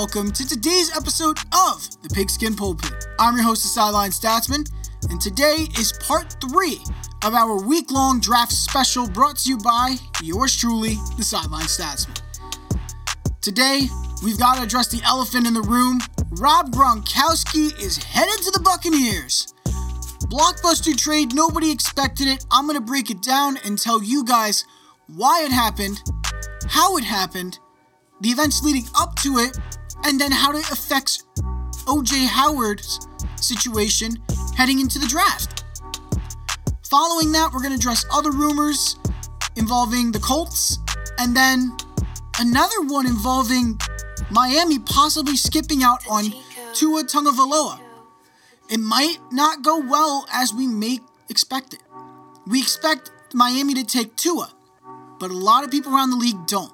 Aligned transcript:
welcome 0.00 0.32
to 0.32 0.48
today's 0.48 0.90
episode 0.96 1.36
of 1.52 2.02
the 2.02 2.08
Pigskin 2.14 2.56
Pulpit. 2.56 3.04
I'm 3.18 3.34
your 3.34 3.44
host, 3.44 3.64
the 3.64 3.68
Sideline 3.68 4.12
Statsman, 4.12 4.66
and 5.10 5.20
today 5.20 5.66
is 5.78 5.92
part 6.00 6.34
three 6.40 6.78
of 7.22 7.34
our 7.34 7.62
week 7.62 7.90
long 7.90 8.18
draft 8.18 8.50
special 8.50 9.06
brought 9.06 9.36
to 9.40 9.50
you 9.50 9.58
by 9.58 9.96
yours 10.22 10.56
truly, 10.56 10.94
the 11.18 11.22
Sideline 11.22 11.66
Statsman. 11.66 12.18
Today, 13.42 13.88
we've 14.24 14.38
got 14.38 14.56
to 14.56 14.62
address 14.62 14.88
the 14.88 15.02
elephant 15.04 15.46
in 15.46 15.52
the 15.52 15.60
room. 15.60 16.00
Rob 16.30 16.70
Gronkowski 16.70 17.78
is 17.78 17.98
headed 17.98 18.42
to 18.42 18.50
the 18.52 18.60
Buccaneers. 18.60 19.52
Blockbuster 20.30 20.96
trade, 20.96 21.34
nobody 21.34 21.70
expected 21.70 22.26
it. 22.26 22.46
I'm 22.50 22.66
going 22.66 22.78
to 22.78 22.80
break 22.80 23.10
it 23.10 23.22
down 23.22 23.58
and 23.66 23.78
tell 23.78 24.02
you 24.02 24.24
guys 24.24 24.64
why 25.08 25.44
it 25.44 25.52
happened, 25.52 26.00
how 26.68 26.96
it 26.96 27.04
happened, 27.04 27.58
the 28.22 28.30
events 28.30 28.62
leading 28.62 28.84
up 28.98 29.16
to 29.16 29.36
it, 29.36 29.58
and 30.04 30.20
then 30.20 30.32
how 30.32 30.56
it 30.56 30.70
affects 30.70 31.24
OJ 31.86 32.26
Howard's 32.26 33.06
situation 33.36 34.16
heading 34.56 34.80
into 34.80 34.98
the 34.98 35.06
draft. 35.06 35.64
Following 36.88 37.32
that, 37.32 37.50
we're 37.52 37.60
going 37.60 37.72
to 37.72 37.76
address 37.76 38.04
other 38.12 38.30
rumors 38.30 38.96
involving 39.56 40.12
the 40.12 40.18
Colts, 40.18 40.78
and 41.18 41.36
then 41.36 41.76
another 42.38 42.82
one 42.82 43.06
involving 43.06 43.78
Miami 44.30 44.78
possibly 44.78 45.36
skipping 45.36 45.82
out 45.82 46.00
on 46.08 46.24
Tua 46.74 47.04
Tagovailoa. 47.04 47.80
It 48.70 48.78
might 48.78 49.18
not 49.32 49.62
go 49.62 49.78
well 49.78 50.26
as 50.32 50.52
we 50.52 50.66
may 50.66 51.00
expect 51.28 51.74
it. 51.74 51.80
We 52.46 52.60
expect 52.60 53.10
Miami 53.34 53.74
to 53.74 53.84
take 53.84 54.16
Tua, 54.16 54.52
but 55.18 55.30
a 55.30 55.36
lot 55.36 55.64
of 55.64 55.70
people 55.70 55.94
around 55.94 56.10
the 56.10 56.16
league 56.16 56.46
don't. 56.46 56.72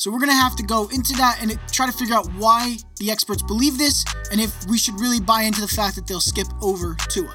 So 0.00 0.10
we're 0.10 0.18
going 0.18 0.30
to 0.30 0.34
have 0.34 0.56
to 0.56 0.62
go 0.62 0.88
into 0.88 1.12
that 1.16 1.42
and 1.42 1.60
try 1.70 1.84
to 1.84 1.92
figure 1.92 2.14
out 2.14 2.26
why 2.32 2.78
the 2.96 3.10
experts 3.10 3.42
believe 3.42 3.76
this 3.76 4.02
and 4.32 4.40
if 4.40 4.50
we 4.66 4.78
should 4.78 4.98
really 4.98 5.20
buy 5.20 5.42
into 5.42 5.60
the 5.60 5.68
fact 5.68 5.94
that 5.96 6.06
they'll 6.06 6.22
skip 6.22 6.46
over 6.62 6.96
Tua. 7.10 7.34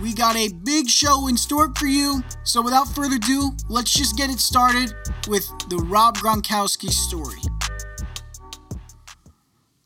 We 0.00 0.14
got 0.14 0.34
a 0.34 0.48
big 0.64 0.88
show 0.88 1.28
in 1.28 1.36
store 1.36 1.70
for 1.76 1.86
you. 1.86 2.24
So 2.42 2.62
without 2.62 2.88
further 2.88 3.16
ado, 3.16 3.50
let's 3.68 3.92
just 3.92 4.16
get 4.16 4.30
it 4.30 4.40
started 4.40 4.94
with 5.28 5.46
the 5.68 5.76
Rob 5.76 6.16
Gronkowski 6.16 6.88
story. 6.88 7.42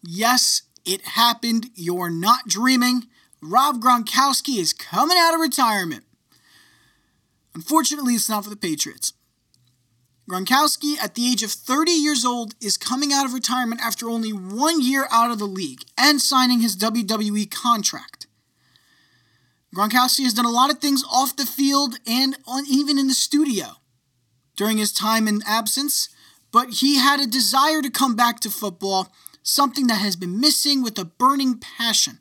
Yes, 0.00 0.62
it 0.84 1.00
happened. 1.02 1.70
You're 1.74 2.10
not 2.10 2.46
dreaming. 2.46 3.08
Rob 3.42 3.82
Gronkowski 3.82 4.58
is 4.58 4.72
coming 4.72 5.16
out 5.18 5.34
of 5.34 5.40
retirement. 5.40 6.04
Unfortunately, 7.56 8.14
it's 8.14 8.28
not 8.28 8.44
for 8.44 8.50
the 8.50 8.56
Patriots. 8.56 9.14
Gronkowski, 10.28 10.98
at 11.02 11.14
the 11.14 11.26
age 11.30 11.42
of 11.42 11.50
30 11.50 11.90
years 11.90 12.24
old, 12.24 12.54
is 12.60 12.76
coming 12.76 13.12
out 13.12 13.24
of 13.24 13.32
retirement 13.32 13.80
after 13.80 14.10
only 14.10 14.30
one 14.30 14.82
year 14.82 15.08
out 15.10 15.30
of 15.30 15.38
the 15.38 15.46
league 15.46 15.84
and 15.96 16.20
signing 16.20 16.60
his 16.60 16.76
WWE 16.76 17.50
contract. 17.50 18.26
Gronkowski 19.74 20.24
has 20.24 20.34
done 20.34 20.44
a 20.44 20.50
lot 20.50 20.70
of 20.70 20.78
things 20.78 21.02
off 21.10 21.36
the 21.36 21.46
field 21.46 21.98
and 22.06 22.36
on, 22.46 22.64
even 22.68 22.98
in 22.98 23.06
the 23.06 23.14
studio 23.14 23.76
during 24.56 24.76
his 24.76 24.92
time 24.92 25.26
in 25.28 25.40
absence, 25.46 26.10
but 26.52 26.70
he 26.80 26.98
had 26.98 27.20
a 27.20 27.26
desire 27.26 27.80
to 27.80 27.90
come 27.90 28.14
back 28.16 28.40
to 28.40 28.50
football, 28.50 29.12
something 29.42 29.86
that 29.86 30.00
has 30.00 30.16
been 30.16 30.40
missing 30.40 30.82
with 30.82 30.98
a 30.98 31.04
burning 31.04 31.58
passion. 31.58 32.18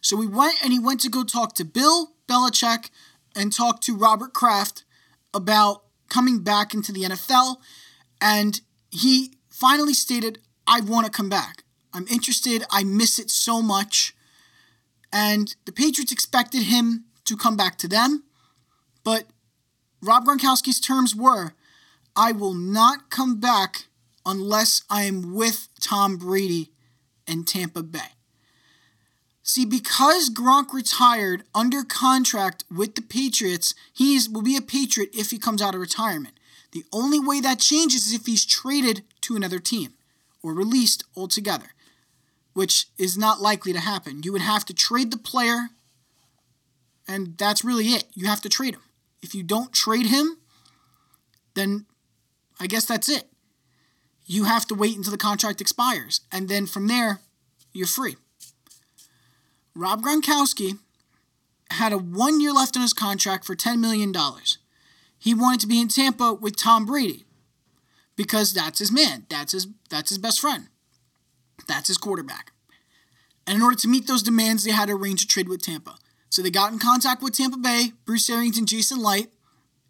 So 0.00 0.20
he 0.20 0.28
went 0.28 0.62
and 0.62 0.72
he 0.72 0.78
went 0.78 1.00
to 1.00 1.08
go 1.08 1.24
talk 1.24 1.54
to 1.56 1.64
Bill 1.64 2.12
Belichick 2.28 2.90
and 3.34 3.52
talk 3.52 3.80
to 3.80 3.96
Robert 3.96 4.32
Kraft 4.32 4.84
about 5.32 5.82
coming 6.08 6.40
back 6.40 6.74
into 6.74 6.92
the 6.92 7.02
NFL. 7.02 7.56
And 8.20 8.60
he 8.90 9.34
finally 9.50 9.94
stated, 9.94 10.38
I 10.66 10.80
want 10.80 11.06
to 11.06 11.12
come 11.12 11.28
back. 11.28 11.64
I'm 11.92 12.06
interested. 12.08 12.64
I 12.70 12.84
miss 12.84 13.18
it 13.18 13.30
so 13.30 13.62
much. 13.62 14.14
And 15.12 15.54
the 15.64 15.72
Patriots 15.72 16.12
expected 16.12 16.64
him 16.64 17.04
to 17.24 17.36
come 17.36 17.56
back 17.56 17.78
to 17.78 17.88
them. 17.88 18.24
But 19.04 19.24
Rob 20.02 20.26
Gronkowski's 20.26 20.80
terms 20.80 21.14
were 21.14 21.54
I 22.14 22.32
will 22.32 22.54
not 22.54 23.10
come 23.10 23.38
back 23.38 23.86
unless 24.26 24.82
I 24.90 25.04
am 25.04 25.34
with 25.34 25.68
Tom 25.80 26.16
Brady 26.16 26.72
in 27.26 27.44
Tampa 27.44 27.82
Bay. 27.82 28.17
See, 29.48 29.64
because 29.64 30.28
Gronk 30.28 30.74
retired 30.74 31.42
under 31.54 31.82
contract 31.82 32.64
with 32.70 32.96
the 32.96 33.00
Patriots, 33.00 33.74
he 33.94 34.20
will 34.30 34.42
be 34.42 34.58
a 34.58 34.60
Patriot 34.60 35.08
if 35.14 35.30
he 35.30 35.38
comes 35.38 35.62
out 35.62 35.74
of 35.74 35.80
retirement. 35.80 36.38
The 36.72 36.84
only 36.92 37.18
way 37.18 37.40
that 37.40 37.58
changes 37.58 38.06
is 38.06 38.12
if 38.12 38.26
he's 38.26 38.44
traded 38.44 39.04
to 39.22 39.36
another 39.36 39.58
team 39.58 39.94
or 40.42 40.52
released 40.52 41.02
altogether, 41.16 41.68
which 42.52 42.88
is 42.98 43.16
not 43.16 43.40
likely 43.40 43.72
to 43.72 43.80
happen. 43.80 44.20
You 44.22 44.32
would 44.32 44.42
have 44.42 44.66
to 44.66 44.74
trade 44.74 45.10
the 45.10 45.16
player, 45.16 45.70
and 47.08 47.38
that's 47.38 47.64
really 47.64 47.86
it. 47.86 48.04
You 48.12 48.26
have 48.26 48.42
to 48.42 48.50
trade 48.50 48.74
him. 48.74 48.82
If 49.22 49.34
you 49.34 49.42
don't 49.42 49.72
trade 49.72 50.08
him, 50.08 50.36
then 51.54 51.86
I 52.60 52.66
guess 52.66 52.84
that's 52.84 53.08
it. 53.08 53.30
You 54.26 54.44
have 54.44 54.66
to 54.66 54.74
wait 54.74 54.98
until 54.98 55.12
the 55.12 55.16
contract 55.16 55.62
expires, 55.62 56.20
and 56.30 56.50
then 56.50 56.66
from 56.66 56.86
there, 56.86 57.20
you're 57.72 57.86
free. 57.86 58.16
Rob 59.78 60.02
Gronkowski 60.02 60.78
had 61.70 61.92
a 61.92 61.98
one 61.98 62.40
year 62.40 62.52
left 62.52 62.76
on 62.76 62.82
his 62.82 62.92
contract 62.92 63.44
for 63.44 63.54
$10 63.54 63.78
million. 63.78 64.12
He 65.16 65.34
wanted 65.34 65.60
to 65.60 65.68
be 65.68 65.80
in 65.80 65.86
Tampa 65.86 66.34
with 66.34 66.56
Tom 66.56 66.84
Brady 66.84 67.24
because 68.16 68.52
that's 68.52 68.80
his 68.80 68.90
man. 68.90 69.26
That's 69.30 69.52
his, 69.52 69.68
that's 69.88 70.08
his 70.08 70.18
best 70.18 70.40
friend. 70.40 70.66
That's 71.68 71.86
his 71.86 71.96
quarterback. 71.96 72.50
And 73.46 73.56
in 73.56 73.62
order 73.62 73.76
to 73.76 73.88
meet 73.88 74.08
those 74.08 74.24
demands, 74.24 74.64
they 74.64 74.72
had 74.72 74.88
to 74.88 74.94
arrange 74.94 75.22
a 75.22 75.28
trade 75.28 75.48
with 75.48 75.62
Tampa. 75.62 75.94
So 76.28 76.42
they 76.42 76.50
got 76.50 76.72
in 76.72 76.80
contact 76.80 77.22
with 77.22 77.36
Tampa 77.36 77.56
Bay, 77.56 77.92
Bruce 78.04 78.28
Arians 78.28 78.58
and 78.58 78.66
Jason 78.66 78.98
Licht. 78.98 79.32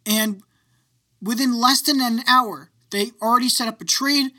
and 0.05 0.43
within 1.23 1.59
less 1.59 1.81
than 1.81 2.01
an 2.01 2.21
hour, 2.29 2.71
they 2.91 3.13
already 3.23 3.49
set 3.49 3.69
up 3.69 3.81
a 3.81 3.85
trade 3.87 4.33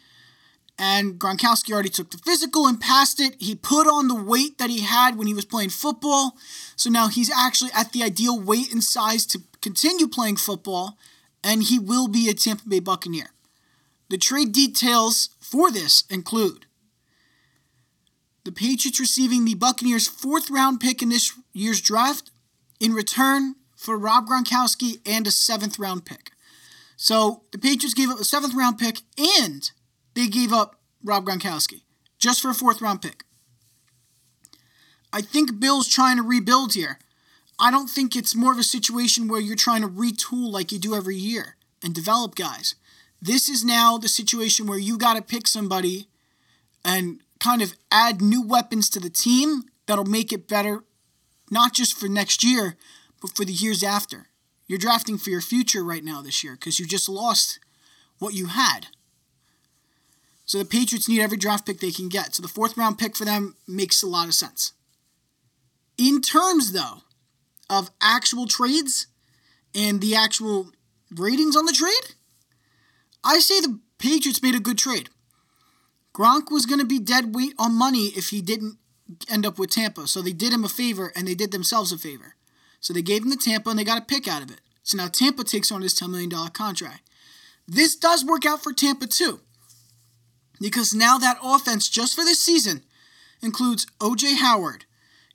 and 0.80 1.20
Gronkowski 1.20 1.74
already 1.74 1.90
took 1.90 2.10
the 2.10 2.18
physical 2.18 2.66
and 2.66 2.80
passed 2.80 3.20
it. 3.20 3.36
He 3.38 3.54
put 3.54 3.86
on 3.86 4.08
the 4.08 4.16
weight 4.16 4.58
that 4.58 4.70
he 4.70 4.82
had 4.82 5.18
when 5.18 5.28
he 5.28 5.34
was 5.34 5.44
playing 5.44 5.70
football. 5.70 6.38
So 6.78 6.90
now 6.90 7.10
he's 7.10 7.30
actually 7.30 7.72
at 7.76 7.92
the 7.92 8.02
ideal 8.02 8.40
weight 8.40 8.72
and 8.72 8.84
size 8.84 9.26
to 9.28 9.42
continue 9.62 10.08
playing 10.08 10.38
football, 10.38 10.98
and 11.44 11.64
he 11.64 11.78
will 11.78 12.08
be 12.08 12.30
a 12.30 12.34
Tampa 12.34 12.68
Bay 12.68 12.80
Buccaneer. 12.80 13.32
The 14.10 14.18
trade 14.18 14.54
details 14.54 15.30
for 15.42 15.70
this 15.70 16.06
include 16.10 16.66
the 18.46 18.52
Patriots 18.52 19.00
receiving 19.00 19.44
the 19.44 19.56
Buccaneers' 19.56 20.08
fourth 20.08 20.50
round 20.50 20.80
pick 20.80 21.02
in 21.02 21.10
this 21.10 21.34
year's 21.54 21.82
draft 21.82 22.32
in 22.80 22.94
return 22.94 23.56
for 23.76 23.98
Rob 23.98 24.28
Gronkowski 24.28 25.00
and 25.06 25.28
a 25.28 25.32
seventh 25.32 25.78
round 25.78 26.06
pick. 26.06 26.32
So 26.96 27.44
the 27.52 27.58
Patriots 27.58 27.94
gave 27.94 28.10
up 28.10 28.20
a 28.20 28.24
seventh 28.24 28.54
round 28.56 28.78
pick 28.78 29.02
and 29.18 29.70
they 30.20 30.28
gave 30.28 30.52
up 30.52 30.76
Rob 31.02 31.26
Gronkowski 31.26 31.84
just 32.18 32.42
for 32.42 32.50
a 32.50 32.54
fourth 32.54 32.82
round 32.82 33.02
pick. 33.02 33.24
I 35.14 35.22
think 35.22 35.60
Bill's 35.60 35.88
trying 35.88 36.18
to 36.18 36.24
rebuild 36.24 36.74
here. 36.74 37.00
I 37.58 37.72
don't 37.72 37.90
think 37.90 38.16
it's 38.16 38.36
more 38.36 38.52
of 38.52 38.60
a 38.60 38.64
situation 38.64 39.30
where 39.30 39.40
you're 39.40 39.56
trying 39.56 39.82
to 39.82 39.88
retool 39.88 40.52
like 40.52 40.72
you 40.74 40.80
do 40.80 40.94
every 40.94 41.16
year 41.16 41.56
and 41.82 41.96
develop 41.96 42.36
guys. 42.36 42.76
This 43.22 43.48
is 43.48 43.64
now 43.64 43.98
the 43.98 44.10
situation 44.10 44.68
where 44.68 44.78
you 44.78 44.98
got 44.98 45.16
to 45.16 45.22
pick 45.22 45.48
somebody 45.48 46.08
and 46.84 47.22
kind 47.40 47.62
of 47.62 47.74
add 47.90 48.22
new 48.22 48.42
weapons 48.46 48.90
to 48.90 49.00
the 49.00 49.10
team 49.10 49.64
that'll 49.88 50.06
make 50.06 50.34
it 50.34 50.50
better, 50.50 50.84
not 51.50 51.74
just 51.74 51.98
for 51.98 52.08
next 52.08 52.44
year, 52.44 52.76
but 53.22 53.36
for 53.36 53.46
the 53.46 53.54
years 53.54 53.84
after. 53.84 54.28
You're 54.68 54.80
drafting 54.80 55.18
for 55.18 55.30
your 55.30 55.42
future 55.42 55.84
right 55.84 56.04
now 56.04 56.22
this 56.22 56.44
year 56.44 56.54
because 56.54 56.78
you 56.78 56.86
just 56.86 57.08
lost 57.08 57.60
what 58.20 58.34
you 58.34 58.48
had. 58.48 58.88
So 60.50 60.58
the 60.58 60.66
Patriots 60.66 61.08
need 61.08 61.22
every 61.22 61.38
draft 61.38 61.68
pick 61.68 61.80
they 61.80 61.92
can 61.92 62.10
get. 62.10 62.34
So 62.34 62.42
the 62.42 62.48
fourth 62.48 62.76
round 62.76 62.98
pick 62.98 63.16
for 63.16 63.24
them 63.24 63.56
makes 63.68 64.02
a 64.02 64.08
lot 64.08 64.28
of 64.28 64.34
sense. 64.34 64.74
In 65.96 66.22
terms, 66.22 66.72
though, 66.72 67.04
of 67.70 67.92
actual 68.02 68.48
trades 68.48 69.06
and 69.76 70.02
the 70.02 70.16
actual 70.16 70.72
ratings 71.16 71.56
on 71.56 71.66
the 71.66 71.72
trade, 71.72 72.16
I 73.24 73.38
say 73.38 73.62
the 73.62 73.80
Patriots 74.00 74.42
made 74.42 74.56
a 74.56 74.60
good 74.60 74.80
trade. 74.80 75.12
Gronk 76.16 76.50
was 76.50 76.66
going 76.66 76.80
to 76.80 76.86
be 76.86 76.98
dead 76.98 77.36
weight 77.36 77.54
on 77.60 77.76
money 77.76 78.08
if 78.18 78.30
he 78.30 78.42
didn't 78.42 78.80
end 79.30 79.46
up 79.46 79.60
with 79.60 79.70
Tampa. 79.70 80.08
So 80.08 80.24
they 80.24 80.34
did 80.34 80.52
him 80.52 80.64
a 80.64 80.70
favor 80.70 81.14
and 81.16 81.28
they 81.28 81.36
did 81.36 81.52
themselves 81.52 81.92
a 81.92 81.98
favor. 82.00 82.34
So 82.80 82.92
they 82.92 83.04
gave 83.04 83.22
him 83.22 83.30
the 83.30 83.38
Tampa 83.38 83.70
and 83.70 83.78
they 83.78 83.84
got 83.84 84.02
a 84.02 84.06
pick 84.06 84.28
out 84.28 84.42
of 84.42 84.50
it. 84.50 84.62
So 84.82 84.98
now 84.98 85.10
Tampa 85.10 85.44
takes 85.44 85.72
on 85.72 85.84
his 85.84 85.94
$10 85.94 86.10
million 86.10 86.32
contract. 86.50 87.08
This 87.68 87.96
does 87.96 88.26
work 88.26 88.48
out 88.48 88.64
for 88.64 88.74
Tampa 88.74 89.06
too 89.06 89.42
because 90.60 90.94
now 90.94 91.18
that 91.18 91.38
offense 91.44 91.90
just 91.90 92.16
for 92.16 92.24
this 92.24 92.40
season 92.40 92.84
includes 93.42 93.86
OJ 94.00 94.38
Howard, 94.38 94.86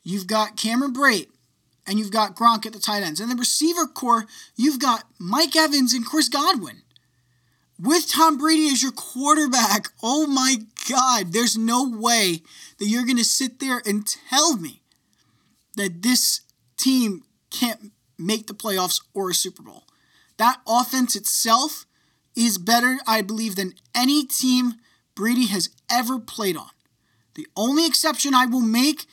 you've 0.02 0.26
got 0.26 0.56
Cameron 0.56 0.92
Brate, 0.92 1.28
and 1.86 1.98
you've 1.98 2.10
got 2.10 2.36
Gronk 2.36 2.66
at 2.66 2.72
the 2.72 2.78
tight 2.78 3.02
ends. 3.02 3.20
And 3.20 3.30
the 3.30 3.36
receiver 3.36 3.86
core, 3.86 4.26
you've 4.56 4.80
got 4.80 5.04
Mike 5.18 5.54
Evans 5.56 5.92
and 5.92 6.04
Chris 6.04 6.28
Godwin. 6.28 6.82
With 7.78 8.08
Tom 8.08 8.38
Brady 8.38 8.68
as 8.68 8.82
your 8.82 8.92
quarterback, 8.92 9.88
oh 10.02 10.26
my 10.26 10.56
God, 10.88 11.32
there's 11.32 11.56
no 11.56 11.88
way 11.88 12.42
that 12.78 12.86
you're 12.86 13.04
going 13.04 13.18
to 13.18 13.24
sit 13.24 13.60
there 13.60 13.82
and 13.84 14.06
tell 14.06 14.56
me 14.56 14.82
that 15.76 16.02
this 16.02 16.42
team 16.76 17.24
can't 17.50 17.92
make 18.18 18.46
the 18.46 18.54
playoffs 18.54 19.02
or 19.12 19.30
a 19.30 19.34
Super 19.34 19.62
Bowl. 19.62 19.84
That 20.36 20.60
offense 20.66 21.16
itself 21.16 21.86
is 22.36 22.58
better, 22.58 22.98
I 23.06 23.22
believe, 23.22 23.56
than 23.56 23.74
any 23.94 24.24
team 24.24 24.74
Brady 25.14 25.46
has 25.46 25.70
ever 25.90 26.18
played 26.18 26.56
on. 26.56 26.70
The 27.34 27.46
only 27.56 27.86
exception 27.86 28.34
I 28.34 28.46
will 28.46 28.60
make 28.60 29.06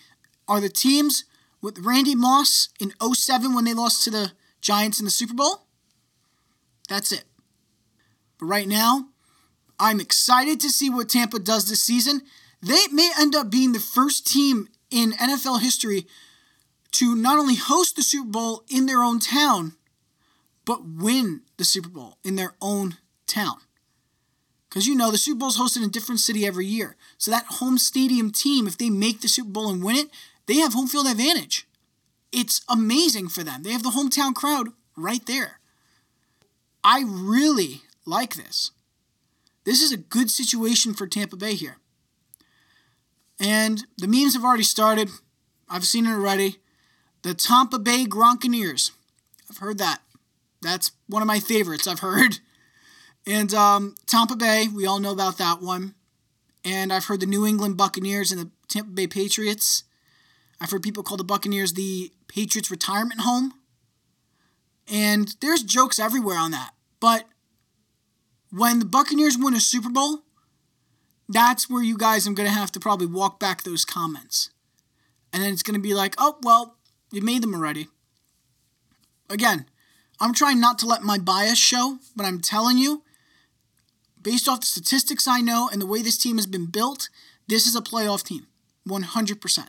are 0.47 0.59
the 0.59 0.69
teams 0.69 1.25
with 1.61 1.79
Randy 1.79 2.15
Moss 2.15 2.69
in 2.79 2.93
07 3.01 3.53
when 3.53 3.65
they 3.65 3.73
lost 3.73 4.03
to 4.03 4.09
the 4.09 4.31
Giants 4.61 4.99
in 4.99 5.05
the 5.05 5.11
Super 5.11 5.33
Bowl. 5.33 5.65
That's 6.89 7.11
it. 7.11 7.23
But 8.39 8.47
right 8.47 8.67
now, 8.67 9.07
I'm 9.79 9.99
excited 9.99 10.59
to 10.59 10.69
see 10.69 10.89
what 10.89 11.09
Tampa 11.09 11.39
does 11.39 11.69
this 11.69 11.83
season. 11.83 12.21
They 12.61 12.87
may 12.91 13.11
end 13.19 13.35
up 13.35 13.49
being 13.49 13.71
the 13.71 13.79
first 13.79 14.27
team 14.27 14.69
in 14.91 15.13
NFL 15.13 15.61
history 15.61 16.05
to 16.91 17.15
not 17.15 17.39
only 17.39 17.55
host 17.55 17.95
the 17.95 18.03
Super 18.03 18.29
Bowl 18.29 18.63
in 18.69 18.85
their 18.85 19.01
own 19.01 19.19
town, 19.19 19.73
but 20.65 20.85
win 20.85 21.41
the 21.57 21.63
Super 21.63 21.89
Bowl 21.89 22.17
in 22.23 22.35
their 22.35 22.53
own 22.61 22.97
town. 23.25 23.57
Because 24.71 24.87
you 24.87 24.95
know, 24.95 25.11
the 25.11 25.17
Super 25.17 25.39
Bowl 25.39 25.49
is 25.49 25.57
hosted 25.57 25.77
in 25.77 25.83
a 25.83 25.89
different 25.89 26.21
city 26.21 26.47
every 26.47 26.65
year. 26.65 26.95
So 27.17 27.29
that 27.29 27.45
home 27.45 27.77
stadium 27.77 28.31
team, 28.31 28.67
if 28.67 28.77
they 28.77 28.89
make 28.89 29.19
the 29.19 29.27
Super 29.27 29.49
Bowl 29.49 29.69
and 29.69 29.83
win 29.83 29.97
it, 29.97 30.07
they 30.45 30.55
have 30.55 30.71
home 30.73 30.87
field 30.87 31.07
advantage. 31.07 31.67
It's 32.31 32.61
amazing 32.69 33.27
for 33.27 33.43
them. 33.43 33.63
They 33.63 33.73
have 33.73 33.83
the 33.83 33.89
hometown 33.89 34.33
crowd 34.33 34.69
right 34.95 35.25
there. 35.25 35.59
I 36.85 37.03
really 37.05 37.81
like 38.05 38.35
this. 38.35 38.71
This 39.65 39.81
is 39.81 39.91
a 39.91 39.97
good 39.97 40.31
situation 40.31 40.93
for 40.93 41.05
Tampa 41.05 41.35
Bay 41.35 41.55
here. 41.55 41.75
And 43.41 43.85
the 43.97 44.07
memes 44.07 44.35
have 44.35 44.45
already 44.45 44.63
started. 44.63 45.09
I've 45.69 45.85
seen 45.85 46.05
it 46.05 46.13
already. 46.13 46.59
The 47.23 47.33
Tampa 47.33 47.77
Bay 47.77 48.05
Gronkaneers. 48.05 48.91
I've 49.49 49.57
heard 49.57 49.79
that. 49.79 49.99
That's 50.61 50.93
one 51.07 51.21
of 51.21 51.27
my 51.27 51.41
favorites 51.41 51.87
I've 51.87 51.99
heard. 51.99 52.39
And 53.27 53.53
um, 53.53 53.95
Tampa 54.07 54.35
Bay, 54.35 54.67
we 54.73 54.85
all 54.85 54.99
know 54.99 55.11
about 55.11 55.37
that 55.37 55.61
one. 55.61 55.95
And 56.63 56.91
I've 56.91 57.05
heard 57.05 57.19
the 57.19 57.25
New 57.25 57.45
England 57.45 57.77
Buccaneers 57.77 58.31
and 58.31 58.41
the 58.41 58.49
Tampa 58.67 58.91
Bay 58.91 59.07
Patriots. 59.07 59.83
I've 60.59 60.71
heard 60.71 60.83
people 60.83 61.03
call 61.03 61.17
the 61.17 61.23
Buccaneers 61.23 61.73
the 61.73 62.11
Patriots 62.27 62.71
retirement 62.71 63.21
home. 63.21 63.53
And 64.91 65.35
there's 65.41 65.63
jokes 65.63 65.99
everywhere 65.99 66.37
on 66.37 66.51
that. 66.51 66.71
But 66.99 67.25
when 68.51 68.79
the 68.79 68.85
Buccaneers 68.85 69.37
win 69.37 69.55
a 69.55 69.59
Super 69.59 69.89
Bowl, 69.89 70.19
that's 71.29 71.69
where 71.69 71.83
you 71.83 71.97
guys 71.97 72.27
are 72.27 72.33
going 72.33 72.49
to 72.49 72.55
have 72.55 72.71
to 72.73 72.79
probably 72.79 73.07
walk 73.07 73.39
back 73.39 73.63
those 73.63 73.85
comments. 73.85 74.49
And 75.31 75.41
then 75.41 75.53
it's 75.53 75.63
going 75.63 75.75
to 75.75 75.81
be 75.81 75.93
like, 75.93 76.15
oh, 76.17 76.37
well, 76.43 76.75
you 77.11 77.21
made 77.21 77.41
them 77.41 77.55
already. 77.55 77.87
Again, 79.29 79.65
I'm 80.19 80.33
trying 80.33 80.59
not 80.59 80.77
to 80.79 80.85
let 80.85 81.03
my 81.03 81.17
bias 81.17 81.57
show, 81.57 81.99
but 82.15 82.25
I'm 82.25 82.41
telling 82.41 82.77
you, 82.77 83.03
based 84.21 84.47
off 84.47 84.61
the 84.61 84.65
statistics 84.65 85.27
I 85.27 85.41
know 85.41 85.69
and 85.71 85.81
the 85.81 85.85
way 85.85 86.01
this 86.01 86.17
team 86.17 86.37
has 86.37 86.47
been 86.47 86.67
built, 86.67 87.09
this 87.47 87.67
is 87.67 87.75
a 87.75 87.81
playoff 87.81 88.23
team. 88.23 88.47
100%. 88.87 89.67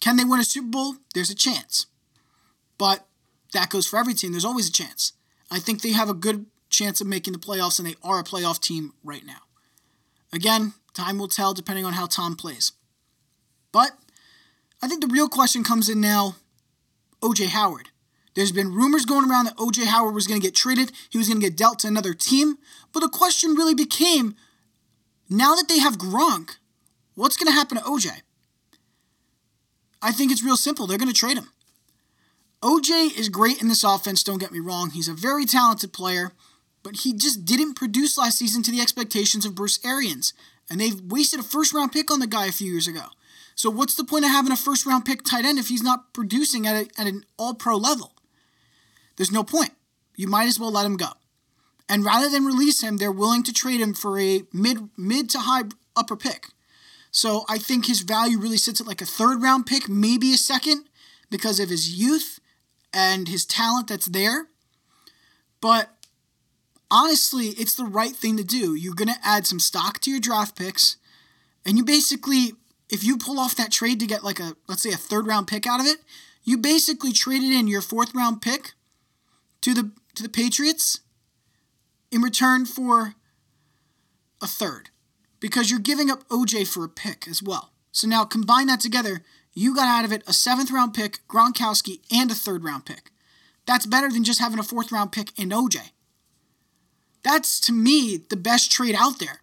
Can 0.00 0.16
they 0.16 0.24
win 0.24 0.40
a 0.40 0.44
Super 0.44 0.68
Bowl? 0.68 0.96
There's 1.14 1.30
a 1.30 1.34
chance. 1.34 1.86
But 2.78 3.06
that 3.52 3.70
goes 3.70 3.86
for 3.86 3.98
every 3.98 4.14
team. 4.14 4.32
There's 4.32 4.44
always 4.44 4.68
a 4.68 4.72
chance. 4.72 5.12
I 5.50 5.58
think 5.58 5.80
they 5.80 5.92
have 5.92 6.08
a 6.08 6.14
good 6.14 6.46
chance 6.68 7.00
of 7.00 7.06
making 7.06 7.32
the 7.32 7.38
playoffs, 7.38 7.78
and 7.78 7.88
they 7.88 7.94
are 8.02 8.18
a 8.18 8.24
playoff 8.24 8.60
team 8.60 8.92
right 9.04 9.24
now. 9.24 9.38
Again, 10.32 10.74
time 10.92 11.18
will 11.18 11.28
tell 11.28 11.54
depending 11.54 11.84
on 11.84 11.92
how 11.92 12.06
Tom 12.06 12.34
plays. 12.34 12.72
But 13.70 13.92
I 14.82 14.88
think 14.88 15.00
the 15.00 15.12
real 15.12 15.28
question 15.28 15.62
comes 15.64 15.88
in 15.88 16.00
now 16.00 16.36
OJ 17.22 17.48
Howard. 17.48 17.90
There's 18.34 18.52
been 18.52 18.72
rumors 18.72 19.04
going 19.04 19.30
around 19.30 19.46
that 19.46 19.56
OJ 19.56 19.86
Howard 19.86 20.14
was 20.14 20.26
going 20.26 20.40
to 20.40 20.46
get 20.46 20.54
traded, 20.54 20.92
he 21.08 21.18
was 21.18 21.28
going 21.28 21.40
to 21.40 21.46
get 21.46 21.56
dealt 21.56 21.78
to 21.80 21.88
another 21.88 22.14
team. 22.14 22.56
But 22.92 23.00
the 23.00 23.08
question 23.08 23.54
really 23.54 23.74
became 23.74 24.34
now 25.28 25.54
that 25.54 25.68
they 25.68 25.78
have 25.78 25.98
Gronk, 25.98 26.56
what's 27.14 27.36
going 27.36 27.46
to 27.46 27.56
happen 27.56 27.78
to 27.78 27.84
OJ? 27.84 28.22
I 30.02 30.12
think 30.12 30.30
it's 30.30 30.44
real 30.44 30.56
simple. 30.56 30.86
They're 30.86 30.98
going 30.98 31.12
to 31.12 31.14
trade 31.14 31.38
him. 31.38 31.48
OJ 32.62 33.18
is 33.18 33.28
great 33.28 33.60
in 33.60 33.68
this 33.68 33.84
offense, 33.84 34.22
don't 34.22 34.40
get 34.40 34.50
me 34.50 34.58
wrong. 34.58 34.90
He's 34.90 35.08
a 35.08 35.12
very 35.12 35.44
talented 35.44 35.92
player, 35.92 36.32
but 36.82 36.96
he 36.96 37.12
just 37.12 37.44
didn't 37.44 37.74
produce 37.74 38.16
last 38.16 38.38
season 38.38 38.62
to 38.62 38.70
the 38.70 38.80
expectations 38.80 39.44
of 39.44 39.54
Bruce 39.54 39.78
Arians. 39.84 40.32
And 40.70 40.80
they've 40.80 40.98
wasted 40.98 41.40
a 41.40 41.42
first 41.42 41.74
round 41.74 41.92
pick 41.92 42.10
on 42.10 42.20
the 42.20 42.26
guy 42.26 42.46
a 42.46 42.52
few 42.52 42.72
years 42.72 42.88
ago. 42.88 43.04
So 43.54 43.68
what's 43.68 43.94
the 43.94 44.04
point 44.04 44.24
of 44.24 44.30
having 44.30 44.50
a 44.50 44.56
first 44.56 44.86
round 44.86 45.04
pick 45.04 45.22
tight 45.22 45.44
end 45.44 45.58
if 45.58 45.68
he's 45.68 45.82
not 45.82 46.14
producing 46.14 46.66
at, 46.66 46.74
a, 46.74 47.00
at 47.00 47.06
an 47.06 47.24
all 47.38 47.52
pro 47.52 47.76
level? 47.76 48.13
There's 49.16 49.32
no 49.32 49.44
point. 49.44 49.72
You 50.16 50.28
might 50.28 50.46
as 50.46 50.58
well 50.58 50.72
let 50.72 50.86
him 50.86 50.96
go. 50.96 51.08
And 51.88 52.04
rather 52.04 52.28
than 52.28 52.46
release 52.46 52.82
him, 52.82 52.96
they're 52.96 53.12
willing 53.12 53.42
to 53.44 53.52
trade 53.52 53.80
him 53.80 53.94
for 53.94 54.18
a 54.18 54.42
mid 54.52 54.88
mid 54.96 55.28
to 55.30 55.40
high 55.40 55.64
upper 55.96 56.16
pick. 56.16 56.48
So 57.10 57.44
I 57.48 57.58
think 57.58 57.86
his 57.86 58.00
value 58.00 58.38
really 58.38 58.56
sits 58.56 58.80
at 58.80 58.86
like 58.86 59.02
a 59.02 59.06
third 59.06 59.42
round 59.42 59.66
pick, 59.66 59.88
maybe 59.88 60.32
a 60.32 60.36
second, 60.36 60.86
because 61.30 61.60
of 61.60 61.68
his 61.68 61.98
youth 61.98 62.40
and 62.92 63.28
his 63.28 63.44
talent 63.44 63.88
that's 63.88 64.06
there. 64.06 64.48
But 65.60 65.90
honestly, 66.90 67.48
it's 67.48 67.74
the 67.74 67.84
right 67.84 68.14
thing 68.16 68.36
to 68.36 68.44
do. 68.44 68.74
You're 68.74 68.94
going 68.94 69.08
to 69.08 69.20
add 69.22 69.46
some 69.46 69.60
stock 69.60 70.00
to 70.00 70.10
your 70.10 70.20
draft 70.20 70.56
picks, 70.56 70.96
and 71.64 71.76
you 71.76 71.84
basically, 71.84 72.52
if 72.90 73.04
you 73.04 73.16
pull 73.16 73.38
off 73.38 73.56
that 73.56 73.72
trade 73.72 74.00
to 74.00 74.06
get 74.06 74.24
like 74.24 74.40
a, 74.40 74.56
let's 74.66 74.82
say, 74.82 74.90
a 74.90 74.96
third 74.96 75.26
round 75.26 75.46
pick 75.46 75.66
out 75.66 75.80
of 75.80 75.86
it, 75.86 75.98
you 76.44 76.58
basically 76.58 77.12
traded 77.12 77.52
in 77.52 77.68
your 77.68 77.80
fourth 77.80 78.14
round 78.14 78.42
pick 78.42 78.72
to 79.64 79.72
the 79.72 79.90
to 80.14 80.22
the 80.22 80.28
Patriots 80.28 81.00
in 82.12 82.20
return 82.20 82.66
for 82.66 83.14
a 84.42 84.46
third 84.46 84.90
because 85.40 85.70
you're 85.70 85.80
giving 85.80 86.10
up 86.10 86.28
OJ 86.28 86.68
for 86.68 86.84
a 86.84 86.88
pick 86.88 87.26
as 87.26 87.42
well. 87.42 87.72
So 87.90 88.06
now 88.06 88.26
combine 88.26 88.66
that 88.66 88.80
together, 88.80 89.22
you 89.54 89.74
got 89.74 89.88
out 89.88 90.04
of 90.04 90.12
it 90.12 90.22
a 90.26 90.34
seventh 90.34 90.70
round 90.70 90.92
pick, 90.92 91.26
Gronkowski, 91.28 92.00
and 92.12 92.30
a 92.30 92.34
third 92.34 92.62
round 92.62 92.84
pick. 92.84 93.10
That's 93.66 93.86
better 93.86 94.10
than 94.10 94.22
just 94.22 94.38
having 94.38 94.58
a 94.58 94.62
fourth 94.62 94.92
round 94.92 95.12
pick 95.12 95.30
and 95.38 95.50
OJ. 95.50 95.78
That's 97.22 97.58
to 97.60 97.72
me 97.72 98.18
the 98.28 98.36
best 98.36 98.70
trade 98.70 98.94
out 98.94 99.18
there. 99.18 99.40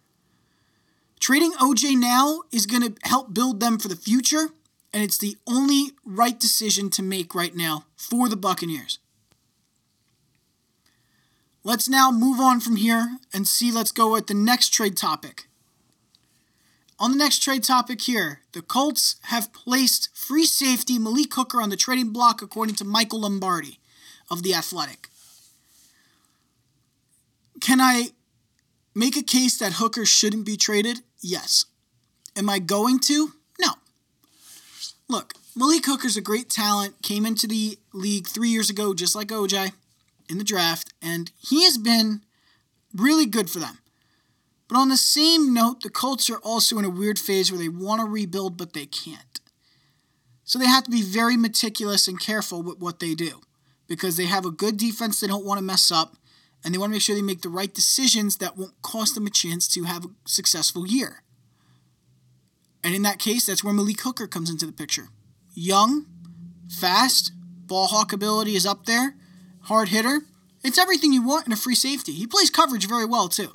Trading 1.18 1.50
OJ 1.54 1.98
now 1.98 2.42
is 2.52 2.66
going 2.66 2.82
to 2.82 2.94
help 3.08 3.34
build 3.34 3.58
them 3.58 3.76
for 3.76 3.88
the 3.88 3.96
future, 3.96 4.50
and 4.94 5.02
it's 5.02 5.18
the 5.18 5.36
only 5.48 5.90
right 6.04 6.38
decision 6.38 6.90
to 6.90 7.02
make 7.02 7.34
right 7.34 7.56
now 7.56 7.86
for 7.96 8.28
the 8.28 8.36
Buccaneers. 8.36 9.00
Let's 11.64 11.88
now 11.88 12.10
move 12.10 12.40
on 12.40 12.60
from 12.60 12.76
here 12.76 13.18
and 13.32 13.46
see, 13.46 13.70
let's 13.70 13.92
go 13.92 14.12
with 14.12 14.26
the 14.26 14.34
next 14.34 14.70
trade 14.70 14.96
topic. 14.96 15.44
On 16.98 17.10
the 17.12 17.16
next 17.16 17.38
trade 17.40 17.62
topic 17.62 18.02
here, 18.02 18.40
the 18.52 18.62
Colts 18.62 19.16
have 19.24 19.52
placed 19.52 20.08
free 20.16 20.44
safety 20.44 20.98
Malik 20.98 21.34
Hooker 21.34 21.60
on 21.60 21.70
the 21.70 21.76
trading 21.76 22.12
block, 22.12 22.42
according 22.42 22.74
to 22.76 22.84
Michael 22.84 23.20
Lombardi 23.20 23.78
of 24.30 24.42
The 24.42 24.54
Athletic. 24.54 25.08
Can 27.60 27.80
I 27.80 28.08
make 28.94 29.16
a 29.16 29.22
case 29.22 29.56
that 29.58 29.74
Hooker 29.74 30.04
shouldn't 30.04 30.46
be 30.46 30.56
traded? 30.56 30.98
Yes. 31.20 31.66
Am 32.36 32.50
I 32.50 32.58
going 32.58 32.98
to? 33.00 33.32
No. 33.60 33.74
Look, 35.08 35.34
Malik 35.54 35.86
Hooker's 35.86 36.16
a 36.16 36.20
great 36.20 36.50
talent, 36.50 37.02
came 37.02 37.24
into 37.24 37.46
the 37.46 37.78
league 37.92 38.26
three 38.26 38.48
years 38.48 38.70
ago, 38.70 38.94
just 38.94 39.14
like 39.14 39.28
OJ 39.28 39.72
in 40.28 40.38
the 40.38 40.44
draft, 40.44 40.91
and 41.02 41.30
he 41.38 41.64
has 41.64 41.76
been 41.76 42.22
really 42.94 43.26
good 43.26 43.50
for 43.50 43.58
them. 43.58 43.78
But 44.68 44.78
on 44.78 44.88
the 44.88 44.96
same 44.96 45.52
note, 45.52 45.82
the 45.82 45.90
Colts 45.90 46.30
are 46.30 46.38
also 46.38 46.78
in 46.78 46.84
a 46.84 46.90
weird 46.90 47.18
phase 47.18 47.50
where 47.50 47.58
they 47.58 47.68
want 47.68 48.00
to 48.00 48.06
rebuild, 48.06 48.56
but 48.56 48.72
they 48.72 48.86
can't. 48.86 49.40
So 50.44 50.58
they 50.58 50.66
have 50.66 50.84
to 50.84 50.90
be 50.90 51.02
very 51.02 51.36
meticulous 51.36 52.08
and 52.08 52.20
careful 52.20 52.62
with 52.62 52.78
what 52.78 53.00
they 53.00 53.14
do 53.14 53.42
because 53.86 54.16
they 54.16 54.26
have 54.26 54.46
a 54.46 54.50
good 54.50 54.76
defense 54.76 55.20
they 55.20 55.26
don't 55.26 55.44
want 55.44 55.58
to 55.58 55.64
mess 55.64 55.92
up, 55.92 56.16
and 56.64 56.72
they 56.72 56.78
want 56.78 56.90
to 56.90 56.94
make 56.94 57.02
sure 57.02 57.14
they 57.14 57.20
make 57.22 57.42
the 57.42 57.48
right 57.48 57.74
decisions 57.74 58.36
that 58.36 58.56
won't 58.56 58.80
cost 58.80 59.14
them 59.14 59.26
a 59.26 59.30
chance 59.30 59.68
to 59.68 59.84
have 59.84 60.04
a 60.04 60.08
successful 60.24 60.86
year. 60.86 61.22
And 62.84 62.94
in 62.94 63.02
that 63.02 63.18
case, 63.18 63.46
that's 63.46 63.62
where 63.62 63.74
Malik 63.74 64.00
Hooker 64.00 64.26
comes 64.26 64.48
into 64.48 64.64
the 64.64 64.72
picture. 64.72 65.08
Young, 65.54 66.06
fast, 66.68 67.32
ball 67.66 67.88
hawk 67.88 68.12
ability 68.12 68.56
is 68.56 68.64
up 68.64 68.86
there, 68.86 69.14
hard 69.62 69.88
hitter. 69.88 70.22
It's 70.64 70.78
everything 70.78 71.12
you 71.12 71.26
want 71.26 71.46
in 71.46 71.52
a 71.52 71.56
free 71.56 71.74
safety. 71.74 72.12
He 72.12 72.26
plays 72.26 72.50
coverage 72.50 72.88
very 72.88 73.04
well, 73.04 73.28
too. 73.28 73.52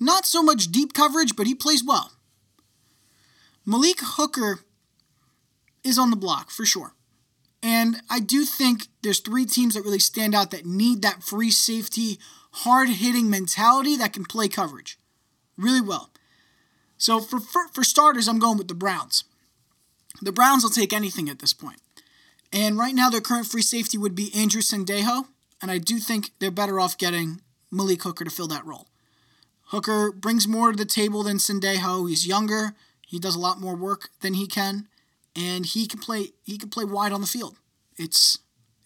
Not 0.00 0.26
so 0.26 0.42
much 0.42 0.72
deep 0.72 0.92
coverage, 0.92 1.36
but 1.36 1.46
he 1.46 1.54
plays 1.54 1.84
well. 1.84 2.12
Malik 3.64 3.98
Hooker 4.00 4.60
is 5.84 5.98
on 5.98 6.10
the 6.10 6.16
block 6.16 6.50
for 6.50 6.64
sure. 6.64 6.94
And 7.62 8.00
I 8.10 8.18
do 8.18 8.44
think 8.44 8.88
there's 9.02 9.20
three 9.20 9.46
teams 9.46 9.74
that 9.74 9.84
really 9.84 10.00
stand 10.00 10.34
out 10.34 10.50
that 10.50 10.66
need 10.66 11.02
that 11.02 11.22
free 11.22 11.52
safety, 11.52 12.18
hard 12.50 12.88
hitting 12.88 13.30
mentality 13.30 13.96
that 13.96 14.12
can 14.12 14.24
play 14.24 14.48
coverage 14.48 14.98
really 15.56 15.80
well. 15.80 16.10
So 16.98 17.20
for, 17.20 17.38
for, 17.38 17.68
for 17.68 17.84
starters, 17.84 18.28
I'm 18.28 18.38
going 18.38 18.58
with 18.58 18.68
the 18.68 18.74
Browns. 18.74 19.24
The 20.20 20.32
Browns 20.32 20.62
will 20.62 20.70
take 20.70 20.92
anything 20.92 21.28
at 21.28 21.38
this 21.38 21.52
point. 21.52 21.80
And 22.52 22.78
right 22.78 22.94
now, 22.94 23.08
their 23.08 23.20
current 23.20 23.46
free 23.46 23.62
safety 23.62 23.96
would 23.96 24.14
be 24.14 24.32
Andrew 24.34 24.60
Sendejo, 24.60 25.26
and 25.62 25.70
I 25.70 25.78
do 25.78 25.98
think 25.98 26.32
they're 26.40 26.50
better 26.50 26.80
off 26.80 26.98
getting 26.98 27.40
Malik 27.70 28.02
Hooker 28.02 28.24
to 28.24 28.30
fill 28.30 28.48
that 28.48 28.66
role. 28.66 28.88
Hooker 29.66 30.12
brings 30.12 30.46
more 30.46 30.72
to 30.72 30.76
the 30.76 30.84
table 30.84 31.22
than 31.22 31.38
Sendejo. 31.38 32.08
He's 32.08 32.26
younger. 32.26 32.74
He 33.06 33.18
does 33.18 33.36
a 33.36 33.40
lot 33.40 33.60
more 33.60 33.76
work 33.76 34.10
than 34.20 34.34
he 34.34 34.46
can, 34.46 34.88
and 35.36 35.64
he 35.64 35.86
can 35.86 36.00
play. 36.00 36.32
He 36.42 36.58
can 36.58 36.68
play 36.68 36.84
wide 36.84 37.12
on 37.12 37.20
the 37.20 37.26
field. 37.26 37.56
It's 37.96 38.38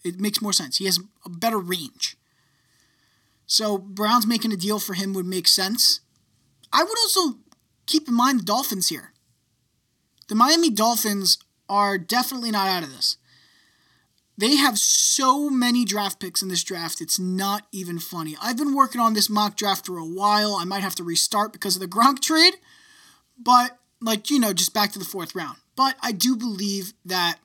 it 0.03 0.19
makes 0.19 0.41
more 0.41 0.53
sense. 0.53 0.77
He 0.77 0.85
has 0.85 0.99
a 1.25 1.29
better 1.29 1.57
range. 1.57 2.15
So 3.45 3.77
Browns 3.77 4.27
making 4.27 4.51
a 4.53 4.57
deal 4.57 4.79
for 4.79 4.93
him 4.93 5.13
would 5.13 5.25
make 5.25 5.47
sense. 5.47 6.01
I 6.71 6.83
would 6.83 6.97
also 6.99 7.39
keep 7.85 8.07
in 8.07 8.13
mind 8.13 8.39
the 8.39 8.45
Dolphins 8.45 8.89
here. 8.89 9.13
The 10.27 10.35
Miami 10.35 10.69
Dolphins 10.69 11.37
are 11.69 11.97
definitely 11.97 12.51
not 12.51 12.67
out 12.67 12.83
of 12.83 12.93
this. 12.93 13.17
They 14.37 14.55
have 14.55 14.77
so 14.77 15.49
many 15.49 15.83
draft 15.83 16.19
picks 16.19 16.43
in 16.43 16.49
this 16.49 16.63
draft, 16.63 17.01
it's 17.01 17.19
not 17.19 17.65
even 17.71 17.97
funny. 17.97 18.35
I've 18.41 18.57
been 18.57 18.75
working 18.75 19.01
on 19.01 19.13
this 19.13 19.29
mock 19.29 19.55
draft 19.57 19.85
for 19.85 19.97
a 19.97 20.05
while. 20.05 20.55
I 20.55 20.63
might 20.63 20.83
have 20.83 20.95
to 20.95 21.03
restart 21.03 21.51
because 21.51 21.75
of 21.75 21.81
the 21.81 21.87
Gronk 21.87 22.21
trade, 22.21 22.55
but, 23.37 23.79
like, 23.99 24.29
you 24.29 24.39
know, 24.39 24.53
just 24.53 24.73
back 24.73 24.91
to 24.91 24.99
the 24.99 25.05
fourth 25.05 25.33
round. 25.33 25.57
But 25.75 25.95
I 26.01 26.11
do 26.11 26.35
believe 26.35 26.93
that 27.05 27.39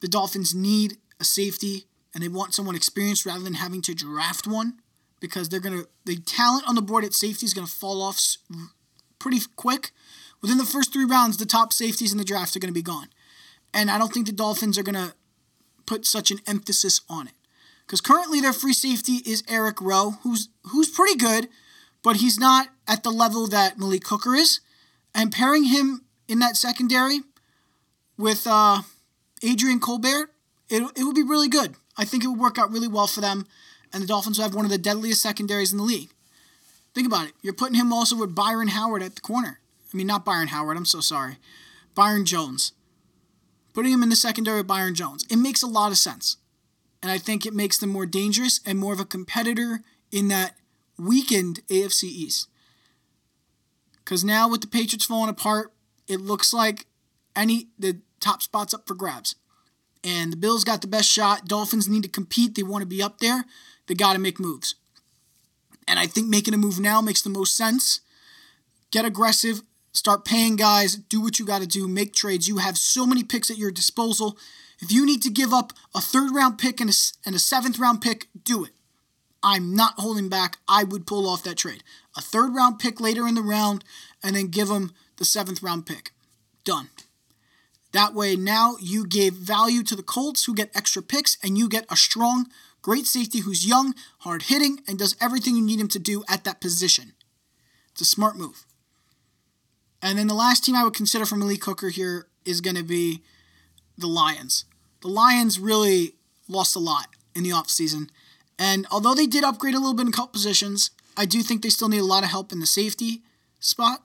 the 0.00 0.08
Dolphins 0.08 0.54
need 0.54 0.98
a 1.20 1.24
safety 1.24 1.86
and 2.12 2.22
they 2.22 2.28
want 2.28 2.54
someone 2.54 2.74
experienced 2.74 3.26
rather 3.26 3.44
than 3.44 3.54
having 3.54 3.82
to 3.82 3.94
draft 3.94 4.46
one 4.46 4.80
because 5.20 5.48
they're 5.48 5.60
going 5.60 5.80
to, 5.80 5.88
the 6.04 6.16
talent 6.16 6.68
on 6.68 6.74
the 6.74 6.82
board 6.82 7.04
at 7.04 7.14
safety 7.14 7.46
is 7.46 7.54
going 7.54 7.66
to 7.66 7.72
fall 7.72 8.02
off 8.02 8.20
pretty 9.18 9.40
quick. 9.56 9.90
Within 10.42 10.58
the 10.58 10.64
first 10.64 10.92
three 10.92 11.04
rounds, 11.04 11.36
the 11.36 11.46
top 11.46 11.72
safeties 11.72 12.12
in 12.12 12.18
the 12.18 12.24
draft 12.24 12.56
are 12.56 12.60
going 12.60 12.72
to 12.72 12.78
be 12.78 12.82
gone. 12.82 13.08
And 13.72 13.90
I 13.90 13.98
don't 13.98 14.12
think 14.12 14.26
the 14.26 14.32
Dolphins 14.32 14.78
are 14.78 14.82
going 14.82 14.94
to 14.94 15.14
put 15.86 16.04
such 16.04 16.30
an 16.30 16.40
emphasis 16.46 17.00
on 17.08 17.28
it. 17.28 17.34
Because 17.86 18.00
currently 18.00 18.40
their 18.40 18.52
free 18.52 18.72
safety 18.72 19.22
is 19.24 19.44
Eric 19.48 19.80
Rowe, 19.80 20.12
who's 20.22 20.48
who's 20.64 20.90
pretty 20.90 21.16
good, 21.16 21.48
but 22.02 22.16
he's 22.16 22.38
not 22.38 22.68
at 22.88 23.02
the 23.02 23.10
level 23.10 23.46
that 23.46 23.78
Malik 23.78 24.06
Hooker 24.08 24.34
is. 24.34 24.60
And 25.14 25.32
pairing 25.32 25.64
him 25.64 26.02
in 26.28 26.40
that 26.40 26.56
secondary 26.56 27.20
with 28.18 28.46
uh, 28.46 28.82
Adrian 29.42 29.80
Colbert, 29.80 30.30
it, 30.68 30.82
it 30.96 31.04
would 31.04 31.14
be 31.14 31.22
really 31.22 31.48
good. 31.48 31.76
I 31.96 32.04
think 32.04 32.24
it 32.24 32.28
would 32.28 32.40
work 32.40 32.58
out 32.58 32.70
really 32.70 32.88
well 32.88 33.06
for 33.06 33.20
them, 33.20 33.46
and 33.92 34.02
the 34.02 34.06
Dolphins 34.06 34.38
would 34.38 34.44
have 34.44 34.54
one 34.54 34.64
of 34.64 34.70
the 34.70 34.78
deadliest 34.78 35.22
secondaries 35.22 35.72
in 35.72 35.78
the 35.78 35.84
league. 35.84 36.10
Think 36.94 37.06
about 37.06 37.28
it. 37.28 37.34
You're 37.42 37.54
putting 37.54 37.76
him 37.76 37.92
also 37.92 38.16
with 38.16 38.34
Byron 38.34 38.68
Howard 38.68 39.02
at 39.02 39.14
the 39.14 39.20
corner. 39.20 39.60
I 39.92 39.96
mean, 39.96 40.06
not 40.06 40.24
Byron 40.24 40.48
Howard, 40.48 40.76
I'm 40.76 40.84
so 40.84 41.00
sorry. 41.00 41.36
Byron 41.94 42.24
Jones 42.26 42.72
putting 43.76 43.92
him 43.92 44.02
in 44.02 44.08
the 44.08 44.16
secondary 44.16 44.60
with 44.60 44.66
Byron 44.66 44.94
Jones. 44.94 45.26
It 45.30 45.36
makes 45.36 45.62
a 45.62 45.66
lot 45.66 45.92
of 45.92 45.98
sense. 45.98 46.38
And 47.02 47.12
I 47.12 47.18
think 47.18 47.44
it 47.44 47.52
makes 47.52 47.76
them 47.76 47.90
more 47.90 48.06
dangerous 48.06 48.58
and 48.64 48.78
more 48.78 48.94
of 48.94 49.00
a 49.00 49.04
competitor 49.04 49.82
in 50.10 50.28
that 50.28 50.54
weakened 50.98 51.60
AFC 51.68 52.04
East. 52.04 52.48
Because 53.98 54.24
now 54.24 54.48
with 54.48 54.62
the 54.62 54.66
Patriots 54.66 55.04
falling 55.04 55.28
apart, 55.28 55.74
it 56.08 56.22
looks 56.22 56.54
like 56.54 56.86
any 57.36 57.66
the 57.78 58.00
top 58.18 58.40
spots 58.40 58.72
up 58.72 58.88
for 58.88 58.94
grabs. 58.94 59.34
And 60.02 60.32
the 60.32 60.38
Bills 60.38 60.64
got 60.64 60.80
the 60.80 60.86
best 60.86 61.10
shot. 61.10 61.44
Dolphins 61.44 61.86
need 61.86 62.02
to 62.02 62.08
compete. 62.08 62.54
They 62.54 62.62
want 62.62 62.80
to 62.80 62.86
be 62.86 63.02
up 63.02 63.18
there. 63.18 63.44
They 63.88 63.94
got 63.94 64.14
to 64.14 64.18
make 64.18 64.40
moves. 64.40 64.76
And 65.86 65.98
I 65.98 66.06
think 66.06 66.28
making 66.28 66.54
a 66.54 66.58
move 66.58 66.80
now 66.80 67.02
makes 67.02 67.20
the 67.20 67.28
most 67.28 67.54
sense. 67.54 68.00
Get 68.90 69.04
aggressive, 69.04 69.60
Start 69.96 70.26
paying 70.26 70.56
guys, 70.56 70.94
do 70.94 71.22
what 71.22 71.38
you 71.38 71.46
got 71.46 71.62
to 71.62 71.66
do, 71.66 71.88
make 71.88 72.12
trades. 72.12 72.46
You 72.46 72.58
have 72.58 72.76
so 72.76 73.06
many 73.06 73.24
picks 73.24 73.50
at 73.50 73.56
your 73.56 73.70
disposal. 73.70 74.36
If 74.78 74.92
you 74.92 75.06
need 75.06 75.22
to 75.22 75.30
give 75.30 75.54
up 75.54 75.72
a 75.94 76.02
third 76.02 76.34
round 76.34 76.58
pick 76.58 76.82
and 76.82 76.90
a, 76.90 76.92
and 77.24 77.34
a 77.34 77.38
seventh 77.38 77.78
round 77.78 78.02
pick, 78.02 78.28
do 78.44 78.62
it. 78.62 78.72
I'm 79.42 79.74
not 79.74 79.94
holding 79.96 80.28
back. 80.28 80.58
I 80.68 80.84
would 80.84 81.06
pull 81.06 81.26
off 81.26 81.44
that 81.44 81.56
trade. 81.56 81.82
A 82.14 82.20
third 82.20 82.54
round 82.54 82.78
pick 82.78 83.00
later 83.00 83.26
in 83.26 83.36
the 83.36 83.42
round, 83.42 83.84
and 84.22 84.36
then 84.36 84.48
give 84.48 84.68
them 84.68 84.92
the 85.16 85.24
seventh 85.24 85.62
round 85.62 85.86
pick. 85.86 86.10
Done. 86.62 86.90
That 87.92 88.12
way, 88.12 88.36
now 88.36 88.76
you 88.78 89.06
gave 89.06 89.32
value 89.32 89.82
to 89.84 89.96
the 89.96 90.02
Colts 90.02 90.44
who 90.44 90.54
get 90.54 90.76
extra 90.76 91.02
picks, 91.02 91.38
and 91.42 91.56
you 91.56 91.70
get 91.70 91.86
a 91.88 91.96
strong, 91.96 92.48
great 92.82 93.06
safety 93.06 93.38
who's 93.38 93.66
young, 93.66 93.94
hard 94.18 94.42
hitting, 94.42 94.80
and 94.86 94.98
does 94.98 95.16
everything 95.22 95.56
you 95.56 95.64
need 95.64 95.80
him 95.80 95.88
to 95.88 95.98
do 95.98 96.22
at 96.28 96.44
that 96.44 96.60
position. 96.60 97.14
It's 97.92 98.02
a 98.02 98.04
smart 98.04 98.36
move. 98.36 98.65
And 100.06 100.16
then 100.16 100.28
the 100.28 100.34
last 100.34 100.62
team 100.64 100.76
I 100.76 100.84
would 100.84 100.94
consider 100.94 101.26
for 101.26 101.34
Malik 101.34 101.64
Hooker 101.64 101.88
here 101.88 102.28
is 102.44 102.60
going 102.60 102.76
to 102.76 102.84
be 102.84 103.24
the 103.98 104.06
Lions. 104.06 104.64
The 105.00 105.08
Lions 105.08 105.58
really 105.58 106.14
lost 106.48 106.76
a 106.76 106.78
lot 106.78 107.08
in 107.34 107.42
the 107.42 107.50
offseason. 107.50 108.10
And 108.56 108.86
although 108.92 109.16
they 109.16 109.26
did 109.26 109.42
upgrade 109.42 109.74
a 109.74 109.80
little 109.80 109.94
bit 109.94 110.06
in 110.06 110.12
couple 110.12 110.28
positions, 110.28 110.92
I 111.16 111.26
do 111.26 111.42
think 111.42 111.60
they 111.60 111.70
still 111.70 111.88
need 111.88 111.98
a 111.98 112.04
lot 112.04 112.22
of 112.22 112.30
help 112.30 112.52
in 112.52 112.60
the 112.60 112.68
safety 112.68 113.22
spot. 113.58 114.02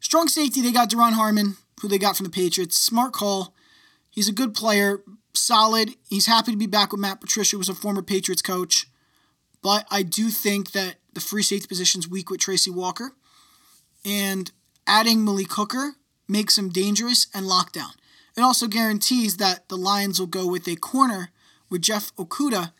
Strong 0.00 0.28
safety, 0.28 0.60
they 0.60 0.70
got 0.70 0.90
Duron 0.90 1.12
Harmon, 1.12 1.56
who 1.80 1.88
they 1.88 1.96
got 1.96 2.14
from 2.14 2.24
the 2.24 2.30
Patriots. 2.30 2.76
Smart 2.76 3.14
call. 3.14 3.54
He's 4.10 4.28
a 4.28 4.32
good 4.32 4.52
player, 4.52 5.00
solid. 5.32 5.94
He's 6.10 6.26
happy 6.26 6.52
to 6.52 6.58
be 6.58 6.66
back 6.66 6.92
with 6.92 7.00
Matt 7.00 7.22
Patricia, 7.22 7.52
who 7.52 7.58
was 7.58 7.70
a 7.70 7.74
former 7.74 8.02
Patriots 8.02 8.42
coach. 8.42 8.86
But 9.62 9.86
I 9.90 10.02
do 10.02 10.28
think 10.28 10.72
that 10.72 10.96
the 11.14 11.20
free 11.20 11.42
safety 11.42 11.68
position's 11.68 12.06
weak 12.06 12.28
with 12.28 12.40
Tracy 12.40 12.70
Walker. 12.70 13.12
And 14.04 14.52
Adding 14.88 15.22
Malik 15.22 15.52
Hooker 15.52 15.96
makes 16.26 16.56
him 16.56 16.70
dangerous 16.70 17.26
and 17.34 17.44
lockdown. 17.44 17.92
It 18.34 18.40
also 18.40 18.66
guarantees 18.66 19.36
that 19.36 19.68
the 19.68 19.76
Lions 19.76 20.18
will 20.18 20.26
go 20.26 20.46
with 20.46 20.66
a 20.66 20.76
corner 20.76 21.28
with 21.68 21.82
Jeff 21.82 22.16
Okudah 22.16 22.72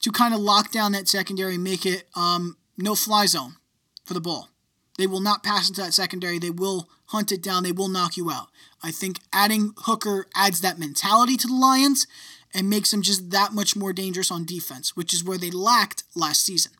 to 0.00 0.10
kind 0.10 0.32
of 0.32 0.40
lock 0.40 0.72
down 0.72 0.92
that 0.92 1.08
secondary, 1.08 1.58
make 1.58 1.84
it 1.84 2.04
um, 2.16 2.56
no 2.78 2.94
fly 2.94 3.26
zone 3.26 3.56
for 4.02 4.14
the 4.14 4.20
ball. 4.20 4.48
They 4.96 5.06
will 5.06 5.20
not 5.20 5.42
pass 5.42 5.68
into 5.68 5.82
that 5.82 5.92
secondary. 5.92 6.38
They 6.38 6.50
will 6.50 6.88
hunt 7.06 7.30
it 7.30 7.42
down. 7.42 7.64
They 7.64 7.72
will 7.72 7.88
knock 7.88 8.16
you 8.16 8.30
out. 8.30 8.48
I 8.82 8.90
think 8.90 9.18
adding 9.30 9.74
Hooker 9.76 10.28
adds 10.34 10.62
that 10.62 10.78
mentality 10.78 11.36
to 11.36 11.46
the 11.46 11.54
Lions 11.54 12.06
and 12.54 12.70
makes 12.70 12.92
them 12.92 13.02
just 13.02 13.30
that 13.30 13.52
much 13.52 13.76
more 13.76 13.92
dangerous 13.92 14.30
on 14.30 14.46
defense, 14.46 14.96
which 14.96 15.12
is 15.12 15.22
where 15.22 15.38
they 15.38 15.50
lacked 15.50 16.04
last 16.14 16.46
season. 16.46 16.72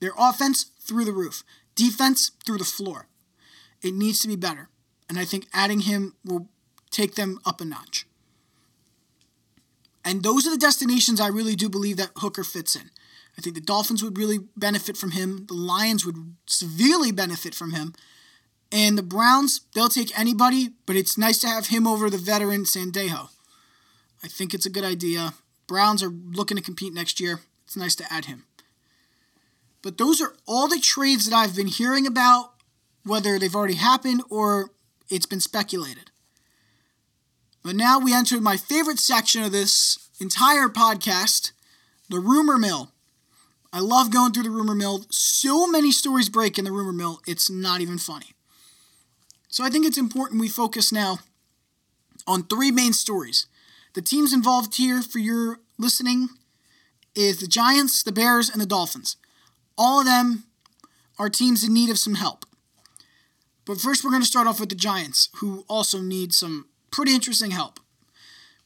Their 0.00 0.12
offense 0.18 0.66
through 0.80 1.04
the 1.04 1.12
roof, 1.12 1.44
defense 1.76 2.32
through 2.44 2.58
the 2.58 2.64
floor. 2.64 3.06
It 3.82 3.94
needs 3.94 4.20
to 4.20 4.28
be 4.28 4.36
better. 4.36 4.68
And 5.08 5.18
I 5.18 5.24
think 5.24 5.46
adding 5.52 5.80
him 5.80 6.14
will 6.24 6.48
take 6.90 7.14
them 7.14 7.38
up 7.44 7.60
a 7.60 7.64
notch. 7.64 8.06
And 10.04 10.22
those 10.22 10.46
are 10.46 10.50
the 10.50 10.56
destinations 10.56 11.20
I 11.20 11.28
really 11.28 11.56
do 11.56 11.68
believe 11.68 11.96
that 11.96 12.10
Hooker 12.16 12.44
fits 12.44 12.76
in. 12.76 12.90
I 13.36 13.42
think 13.42 13.54
the 13.54 13.60
Dolphins 13.60 14.02
would 14.02 14.16
really 14.16 14.38
benefit 14.56 14.96
from 14.96 15.10
him. 15.10 15.46
The 15.46 15.54
Lions 15.54 16.06
would 16.06 16.36
severely 16.46 17.12
benefit 17.12 17.54
from 17.54 17.72
him. 17.72 17.92
And 18.72 18.96
the 18.96 19.02
Browns, 19.02 19.60
they'll 19.74 19.88
take 19.88 20.18
anybody, 20.18 20.70
but 20.86 20.96
it's 20.96 21.18
nice 21.18 21.38
to 21.38 21.48
have 21.48 21.68
him 21.68 21.86
over 21.86 22.08
the 22.08 22.18
veteran 22.18 22.64
Sendejo. 22.64 23.28
I 24.24 24.28
think 24.28 24.54
it's 24.54 24.66
a 24.66 24.70
good 24.70 24.84
idea. 24.84 25.34
Browns 25.66 26.02
are 26.02 26.08
looking 26.08 26.56
to 26.56 26.62
compete 26.62 26.92
next 26.92 27.20
year. 27.20 27.40
It's 27.64 27.76
nice 27.76 27.94
to 27.96 28.12
add 28.12 28.24
him. 28.24 28.44
But 29.82 29.98
those 29.98 30.20
are 30.20 30.34
all 30.46 30.68
the 30.68 30.80
trades 30.80 31.28
that 31.28 31.36
I've 31.36 31.54
been 31.54 31.66
hearing 31.66 32.06
about 32.06 32.54
whether 33.06 33.38
they've 33.38 33.54
already 33.54 33.76
happened 33.76 34.22
or 34.28 34.70
it's 35.08 35.26
been 35.26 35.40
speculated. 35.40 36.10
But 37.62 37.76
now 37.76 37.98
we 37.98 38.14
enter 38.14 38.40
my 38.40 38.56
favorite 38.56 38.98
section 38.98 39.42
of 39.42 39.52
this 39.52 39.98
entire 40.20 40.68
podcast 40.68 41.52
the 42.08 42.20
rumor 42.20 42.56
mill. 42.56 42.92
I 43.72 43.80
love 43.80 44.12
going 44.12 44.32
through 44.32 44.44
the 44.44 44.50
rumor 44.50 44.74
mill. 44.74 45.06
So 45.10 45.66
many 45.66 45.90
stories 45.90 46.28
break 46.28 46.58
in 46.58 46.64
the 46.64 46.72
rumor 46.72 46.92
mill, 46.92 47.20
it's 47.26 47.50
not 47.50 47.80
even 47.80 47.98
funny. 47.98 48.34
So 49.48 49.64
I 49.64 49.70
think 49.70 49.86
it's 49.86 49.98
important 49.98 50.40
we 50.40 50.48
focus 50.48 50.92
now 50.92 51.18
on 52.26 52.44
three 52.44 52.70
main 52.70 52.92
stories. 52.92 53.46
The 53.94 54.02
teams 54.02 54.32
involved 54.32 54.76
here 54.76 55.02
for 55.02 55.18
your 55.18 55.60
listening 55.78 56.28
is 57.14 57.40
the 57.40 57.46
Giants, 57.46 58.02
the 58.02 58.12
Bears, 58.12 58.48
and 58.48 58.60
the 58.60 58.66
Dolphins. 58.66 59.16
All 59.76 60.00
of 60.00 60.06
them 60.06 60.44
are 61.18 61.30
teams 61.30 61.64
in 61.64 61.74
need 61.74 61.90
of 61.90 61.98
some 61.98 62.14
help. 62.14 62.45
But 63.66 63.80
first, 63.80 64.04
we're 64.04 64.10
going 64.10 64.22
to 64.22 64.28
start 64.28 64.46
off 64.46 64.60
with 64.60 64.68
the 64.70 64.74
Giants, 64.74 65.28
who 65.36 65.64
also 65.68 66.00
need 66.00 66.32
some 66.32 66.66
pretty 66.90 67.14
interesting 67.14 67.50
help. 67.50 67.80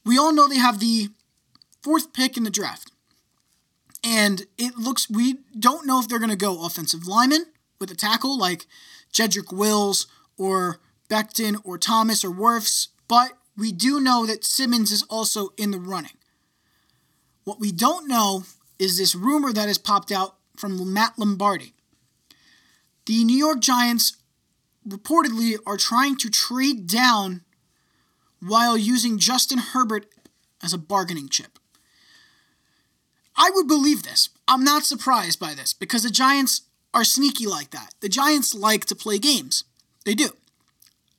We 0.05 0.17
all 0.17 0.31
know 0.31 0.47
they 0.47 0.57
have 0.57 0.79
the 0.79 1.09
fourth 1.81 2.13
pick 2.13 2.37
in 2.37 2.43
the 2.43 2.49
draft. 2.49 2.91
And 4.03 4.43
it 4.57 4.77
looks, 4.77 5.09
we 5.09 5.39
don't 5.59 5.85
know 5.85 5.99
if 5.99 6.07
they're 6.07 6.19
going 6.19 6.29
to 6.29 6.35
go 6.35 6.65
offensive 6.65 7.07
lineman 7.07 7.45
with 7.79 7.91
a 7.91 7.95
tackle 7.95 8.37
like 8.37 8.65
Jedrick 9.11 9.51
Wills 9.51 10.07
or 10.37 10.79
Becton 11.09 11.59
or 11.63 11.77
Thomas 11.77 12.23
or 12.23 12.29
Wirfs, 12.29 12.87
but 13.07 13.33
we 13.57 13.71
do 13.71 13.99
know 13.99 14.25
that 14.25 14.45
Simmons 14.45 14.91
is 14.91 15.03
also 15.03 15.49
in 15.57 15.71
the 15.71 15.79
running. 15.79 16.17
What 17.43 17.59
we 17.59 17.71
don't 17.71 18.07
know 18.07 18.43
is 18.79 18.97
this 18.97 19.13
rumor 19.13 19.51
that 19.51 19.67
has 19.67 19.77
popped 19.77 20.11
out 20.11 20.37
from 20.55 20.93
Matt 20.93 21.17
Lombardi. 21.17 21.73
The 23.05 23.23
New 23.23 23.35
York 23.35 23.59
Giants 23.59 24.17
reportedly 24.87 25.57
are 25.65 25.77
trying 25.77 26.17
to 26.17 26.29
trade 26.29 26.87
down 26.87 27.41
while 28.39 28.77
using 28.77 29.19
Justin 29.19 29.59
Herbert 29.59 30.07
as 30.63 30.73
a 30.73 30.77
bargaining 30.77 31.29
chip. 31.29 31.59
I 33.35 33.51
would 33.53 33.67
believe 33.67 34.03
this. 34.03 34.29
I'm 34.47 34.63
not 34.63 34.83
surprised 34.83 35.39
by 35.39 35.53
this 35.53 35.73
because 35.73 36.03
the 36.03 36.09
Giants 36.09 36.61
are 36.93 37.03
sneaky 37.03 37.47
like 37.47 37.71
that. 37.71 37.93
The 38.01 38.09
Giants 38.09 38.53
like 38.53 38.85
to 38.85 38.95
play 38.95 39.17
games. 39.19 39.63
They 40.05 40.13
do. 40.13 40.31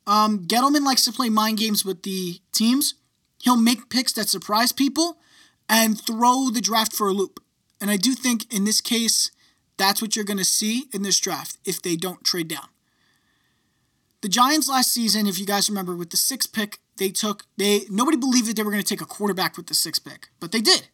Um, 0.07 0.47
Gettleman 0.47 0.85
likes 0.85 1.04
to 1.04 1.12
play 1.12 1.31
mind 1.31 1.59
games 1.59 1.85
with 1.85 2.02
the 2.02 2.40
teams. 2.52 2.95
He'll 3.40 3.57
make 3.57 3.88
picks 3.88 4.12
that 4.14 4.28
surprise 4.28 4.73
people 4.73 5.19
and 5.69 6.00
throw 6.00 6.50
the 6.50 6.61
draft 6.61 6.92
for 6.92 7.09
a 7.09 7.12
loop. 7.12 7.40
And 7.81 7.90
I 7.90 7.97
do 7.97 8.14
think 8.14 8.52
in 8.52 8.64
this 8.64 8.81
case, 8.81 9.31
that's 9.76 10.02
what 10.02 10.14
you're 10.14 10.25
going 10.25 10.38
to 10.38 10.45
see 10.45 10.85
in 10.92 11.02
this 11.02 11.19
draft 11.19 11.57
if 11.64 11.81
they 11.81 11.97
don't 11.97 12.25
trade 12.25 12.49
down. 12.49 12.69
The 14.23 14.29
Giants 14.29 14.69
last 14.69 14.93
season, 14.93 15.26
if 15.26 15.38
you 15.38 15.45
guys 15.45 15.69
remember, 15.69 15.97
with 15.97 16.11
the 16.11 16.17
sixth 16.17 16.52
pick, 16.52 16.79
they 16.97 17.11
took 17.11 17.45
they 17.57 17.81
nobody 17.91 18.17
believed 18.17 18.47
that 18.47 18.57
they 18.57 18.62
were 18.62 18.71
going 18.71 18.83
to 18.83 18.88
take 18.88 19.00
a 19.00 19.07
quarterback 19.07 19.57
with 19.57 19.67
the 19.67 19.75
sixth 19.75 20.05
pick, 20.05 20.29
but 20.41 20.52
they 20.52 20.61
did. 20.61 20.88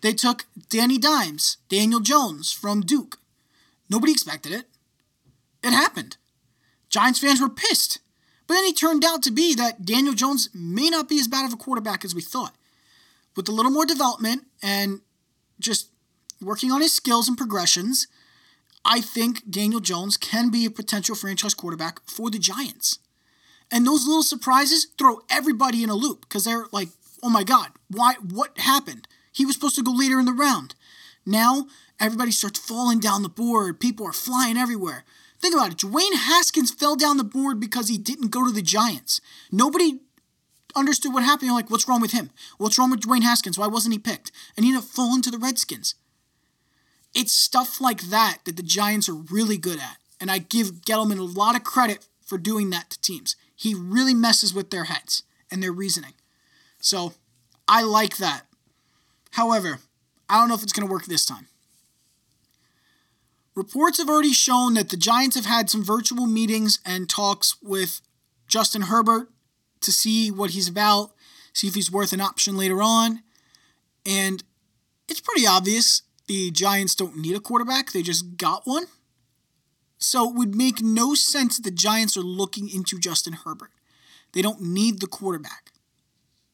They 0.00 0.12
took 0.12 0.46
Danny 0.68 0.98
Dimes, 0.98 1.58
Daniel 1.68 2.00
Jones 2.00 2.52
from 2.52 2.80
Duke. 2.80 3.18
Nobody 3.90 4.12
expected 4.12 4.52
it. 4.52 4.66
It 5.62 5.72
happened. 5.72 6.16
Giants 6.88 7.20
fans 7.20 7.40
were 7.40 7.48
pissed. 7.48 7.98
But 8.46 8.54
then 8.54 8.64
he 8.64 8.72
turned 8.72 9.04
out 9.04 9.22
to 9.22 9.30
be 9.30 9.54
that 9.54 9.84
Daniel 9.84 10.14
Jones 10.14 10.48
may 10.52 10.90
not 10.90 11.08
be 11.08 11.18
as 11.18 11.28
bad 11.28 11.46
of 11.46 11.52
a 11.52 11.56
quarterback 11.56 12.04
as 12.04 12.14
we 12.14 12.20
thought. 12.20 12.54
With 13.36 13.48
a 13.48 13.52
little 13.52 13.70
more 13.70 13.86
development 13.86 14.46
and 14.62 15.00
just 15.58 15.88
working 16.40 16.70
on 16.70 16.80
his 16.80 16.92
skills 16.92 17.28
and 17.28 17.38
progressions, 17.38 18.08
I 18.84 19.00
think 19.00 19.48
Daniel 19.48 19.80
Jones 19.80 20.16
can 20.16 20.50
be 20.50 20.64
a 20.64 20.70
potential 20.70 21.14
franchise 21.14 21.54
quarterback 21.54 22.00
for 22.08 22.30
the 22.30 22.38
Giants. 22.38 22.98
And 23.70 23.86
those 23.86 24.06
little 24.06 24.22
surprises 24.22 24.86
throw 24.98 25.20
everybody 25.30 25.82
in 25.82 25.88
a 25.88 25.94
loop 25.94 26.22
because 26.22 26.44
they're 26.44 26.66
like, 26.72 26.88
oh 27.22 27.30
my 27.30 27.44
God, 27.44 27.68
why 27.88 28.14
what 28.20 28.58
happened? 28.58 29.06
He 29.32 29.46
was 29.46 29.54
supposed 29.54 29.76
to 29.76 29.82
go 29.82 29.92
later 29.92 30.18
in 30.18 30.26
the 30.26 30.32
round. 30.32 30.74
Now 31.24 31.66
everybody 32.00 32.32
starts 32.32 32.58
falling 32.58 33.00
down 33.00 33.22
the 33.22 33.28
board. 33.28 33.80
People 33.80 34.06
are 34.06 34.12
flying 34.12 34.56
everywhere. 34.56 35.04
Think 35.40 35.54
about 35.54 35.72
it. 35.72 35.78
Dwayne 35.78 36.14
Haskins 36.14 36.70
fell 36.72 36.96
down 36.96 37.16
the 37.16 37.24
board 37.24 37.58
because 37.58 37.88
he 37.88 37.98
didn't 37.98 38.30
go 38.30 38.44
to 38.44 38.52
the 38.52 38.62
Giants. 38.62 39.20
Nobody 39.50 40.00
understood 40.76 41.12
what 41.12 41.24
happened. 41.24 41.46
You're 41.46 41.56
like, 41.56 41.70
what's 41.70 41.88
wrong 41.88 42.00
with 42.00 42.12
him? 42.12 42.30
What's 42.58 42.78
wrong 42.78 42.90
with 42.90 43.00
Dwayne 43.00 43.22
Haskins? 43.22 43.58
Why 43.58 43.66
wasn't 43.66 43.92
he 43.92 43.98
picked? 43.98 44.32
And 44.56 44.64
he 44.64 44.70
ended 44.70 44.84
up 44.84 44.90
falling 44.90 45.22
to 45.22 45.30
the 45.30 45.38
Redskins. 45.38 45.94
It's 47.14 47.32
stuff 47.32 47.80
like 47.80 48.02
that 48.02 48.38
that 48.44 48.56
the 48.56 48.62
Giants 48.62 49.08
are 49.08 49.14
really 49.14 49.58
good 49.58 49.78
at. 49.78 49.98
And 50.20 50.30
I 50.30 50.38
give 50.38 50.82
Gettleman 50.82 51.18
a 51.18 51.22
lot 51.22 51.56
of 51.56 51.64
credit 51.64 52.06
for 52.24 52.38
doing 52.38 52.70
that 52.70 52.90
to 52.90 53.00
teams. 53.00 53.36
He 53.54 53.74
really 53.74 54.14
messes 54.14 54.54
with 54.54 54.70
their 54.70 54.84
heads 54.84 55.22
and 55.50 55.62
their 55.62 55.72
reasoning. 55.72 56.14
So 56.80 57.14
I 57.68 57.82
like 57.82 58.16
that. 58.16 58.42
However, 59.32 59.78
I 60.28 60.38
don't 60.38 60.48
know 60.48 60.54
if 60.54 60.62
it's 60.62 60.72
going 60.72 60.86
to 60.86 60.92
work 60.92 61.06
this 61.06 61.26
time. 61.26 61.48
Reports 63.54 63.98
have 63.98 64.08
already 64.08 64.32
shown 64.32 64.74
that 64.74 64.88
the 64.88 64.96
Giants 64.96 65.36
have 65.36 65.44
had 65.44 65.68
some 65.68 65.84
virtual 65.84 66.26
meetings 66.26 66.78
and 66.86 67.08
talks 67.08 67.56
with 67.62 68.00
Justin 68.48 68.82
Herbert 68.82 69.28
to 69.82 69.92
see 69.92 70.30
what 70.30 70.50
he's 70.50 70.68
about, 70.68 71.12
see 71.52 71.68
if 71.68 71.74
he's 71.74 71.92
worth 71.92 72.12
an 72.12 72.20
option 72.20 72.56
later 72.56 72.80
on. 72.82 73.22
And 74.06 74.42
it's 75.08 75.20
pretty 75.20 75.46
obvious 75.46 76.02
the 76.26 76.50
Giants 76.50 76.94
don't 76.94 77.18
need 77.18 77.36
a 77.36 77.40
quarterback, 77.40 77.92
they 77.92 78.02
just 78.02 78.36
got 78.36 78.62
one. 78.64 78.86
So 79.98 80.28
it 80.28 80.34
would 80.34 80.54
make 80.54 80.80
no 80.80 81.14
sense 81.14 81.56
that 81.56 81.62
the 81.62 81.70
Giants 81.70 82.16
are 82.16 82.22
looking 82.22 82.68
into 82.68 82.98
Justin 82.98 83.34
Herbert. 83.34 83.70
They 84.32 84.42
don't 84.42 84.60
need 84.60 85.00
the 85.00 85.06
quarterback. 85.06 85.72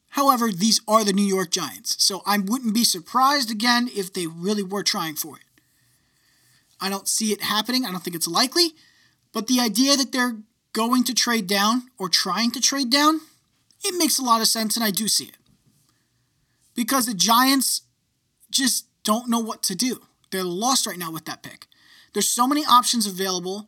However, 0.09 0.51
these 0.51 0.81
are 0.87 1.03
the 1.03 1.13
New 1.13 1.25
York 1.25 1.51
Giants, 1.51 2.03
so 2.03 2.21
I 2.25 2.37
wouldn't 2.37 2.73
be 2.73 2.83
surprised 2.83 3.51
again 3.51 3.89
if 3.95 4.11
they 4.11 4.27
really 4.27 4.63
were 4.63 4.83
trying 4.83 5.15
for 5.15 5.37
it. 5.37 5.43
I 6.81 6.89
don't 6.89 7.07
see 7.07 7.31
it 7.31 7.43
happening. 7.43 7.85
I 7.85 7.91
don't 7.91 8.03
think 8.03 8.15
it's 8.15 8.27
likely. 8.27 8.73
But 9.33 9.47
the 9.47 9.59
idea 9.59 9.95
that 9.97 10.11
they're 10.11 10.37
going 10.73 11.03
to 11.05 11.13
trade 11.13 11.47
down 11.47 11.83
or 11.97 12.09
trying 12.09 12.51
to 12.51 12.61
trade 12.61 12.89
down, 12.89 13.21
it 13.83 13.97
makes 13.97 14.17
a 14.17 14.23
lot 14.23 14.41
of 14.41 14.47
sense, 14.47 14.75
and 14.75 14.83
I 14.83 14.91
do 14.91 15.07
see 15.07 15.25
it. 15.25 15.37
Because 16.75 17.05
the 17.05 17.13
Giants 17.13 17.81
just 18.49 18.85
don't 19.09 19.27
know 19.27 19.39
what 19.39 19.63
to 19.63 19.73
do. 19.73 20.01
They're 20.29 20.43
lost 20.43 20.85
right 20.85 20.99
now 20.99 21.11
with 21.11 21.25
that 21.25 21.41
pick. 21.41 21.65
There's 22.13 22.29
so 22.29 22.45
many 22.45 22.63
options 22.63 23.07
available, 23.07 23.67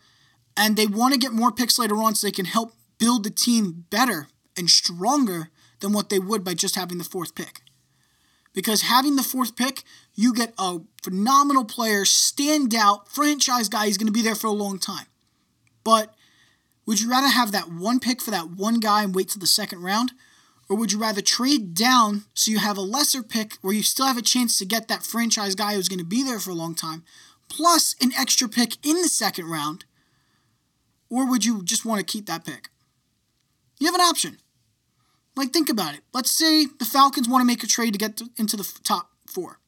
and 0.55 0.77
they 0.77 0.85
want 0.85 1.15
to 1.15 1.19
get 1.19 1.31
more 1.31 1.51
picks 1.51 1.79
later 1.79 1.95
on 1.95 2.13
so 2.13 2.27
they 2.27 2.31
can 2.31 2.45
help 2.45 2.73
build 2.99 3.23
the 3.23 3.31
team 3.31 3.85
better 3.89 4.27
and 4.55 4.69
stronger 4.69 5.49
than 5.79 5.93
what 5.93 6.09
they 6.09 6.19
would 6.19 6.43
by 6.43 6.53
just 6.53 6.75
having 6.75 6.99
the 6.99 7.03
fourth 7.03 7.33
pick. 7.33 7.61
Because 8.53 8.83
having 8.83 9.15
the 9.15 9.23
fourth 9.23 9.55
pick, 9.55 9.81
you 10.13 10.31
get 10.31 10.53
a 10.59 10.81
phenomenal 11.01 11.65
player, 11.65 12.03
standout, 12.03 13.07
franchise 13.07 13.67
guy. 13.67 13.87
He's 13.87 13.97
going 13.97 14.13
to 14.13 14.13
be 14.13 14.21
there 14.21 14.35
for 14.35 14.45
a 14.45 14.51
long 14.51 14.77
time. 14.77 15.07
But 15.83 16.13
would 16.85 17.01
you 17.01 17.09
rather 17.09 17.29
have 17.29 17.51
that 17.51 17.71
one 17.71 17.99
pick 17.99 18.21
for 18.21 18.29
that 18.29 18.51
one 18.51 18.79
guy 18.79 19.01
and 19.01 19.15
wait 19.15 19.29
till 19.29 19.39
the 19.39 19.47
second 19.47 19.81
round? 19.81 20.11
Or 20.71 20.77
would 20.77 20.93
you 20.93 20.99
rather 20.99 21.21
trade 21.21 21.73
down 21.73 22.23
so 22.33 22.49
you 22.49 22.59
have 22.59 22.77
a 22.77 22.81
lesser 22.81 23.21
pick 23.21 23.55
where 23.55 23.73
you 23.73 23.83
still 23.83 24.05
have 24.05 24.15
a 24.15 24.21
chance 24.21 24.57
to 24.57 24.65
get 24.65 24.87
that 24.87 25.03
franchise 25.03 25.53
guy 25.53 25.73
who's 25.73 25.89
going 25.89 25.99
to 25.99 26.05
be 26.05 26.23
there 26.23 26.39
for 26.39 26.51
a 26.51 26.53
long 26.53 26.75
time, 26.75 27.03
plus 27.49 27.93
an 27.99 28.13
extra 28.17 28.47
pick 28.47 28.77
in 28.81 29.01
the 29.01 29.09
second 29.09 29.49
round? 29.49 29.83
Or 31.09 31.29
would 31.29 31.43
you 31.43 31.61
just 31.61 31.83
want 31.83 31.99
to 31.99 32.05
keep 32.05 32.25
that 32.27 32.45
pick? 32.45 32.69
You 33.81 33.87
have 33.87 33.95
an 33.95 33.99
option. 33.99 34.37
Like, 35.35 35.51
think 35.51 35.67
about 35.67 35.93
it. 35.93 36.03
Let's 36.13 36.31
say 36.31 36.67
the 36.79 36.85
Falcons 36.85 37.27
want 37.27 37.41
to 37.41 37.45
make 37.45 37.65
a 37.65 37.67
trade 37.67 37.91
to 37.91 37.99
get 37.99 38.15
to, 38.15 38.29
into 38.37 38.55
the 38.55 38.65
top 38.81 39.09
four. 39.27 39.59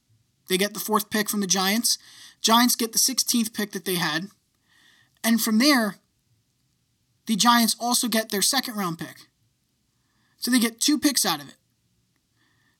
They 0.47 0.57
get 0.57 0.73
the 0.73 0.79
fourth 0.79 1.09
pick 1.09 1.29
from 1.29 1.41
the 1.41 1.47
Giants. 1.47 1.97
Giants 2.39 2.77
get 2.77 2.93
the 2.93 2.97
16th 2.97 3.53
pick 3.53 3.73
that 3.73 3.83
they 3.83 3.95
had. 3.95 4.27
And 5.21 5.41
from 5.41 5.59
there, 5.59 5.97
the 7.25 7.35
Giants 7.35 7.75
also 7.77 8.07
get 8.07 8.29
their 8.29 8.41
second 8.41 8.77
round 8.77 8.99
pick. 8.99 9.27
So 10.43 10.51
they 10.51 10.59
get 10.59 10.81
two 10.81 10.99
picks 10.99 11.25
out 11.25 11.41
of 11.41 11.47
it. 11.47 11.55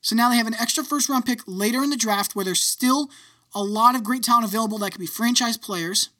So 0.02 0.14
now 0.14 0.28
they 0.28 0.36
have 0.36 0.46
an 0.46 0.54
extra 0.60 0.84
first 0.84 1.08
round 1.08 1.24
pick 1.24 1.40
later 1.46 1.82
in 1.82 1.88
the 1.88 1.96
draft 1.96 2.36
where 2.36 2.44
there's 2.44 2.60
still 2.60 3.08
a 3.54 3.62
lot 3.62 3.94
of 3.94 4.04
great 4.04 4.22
talent 4.22 4.44
available 4.44 4.76
that 4.78 4.90
could 4.90 5.00
be 5.00 5.06
franchise 5.06 5.56
players. 5.56 6.10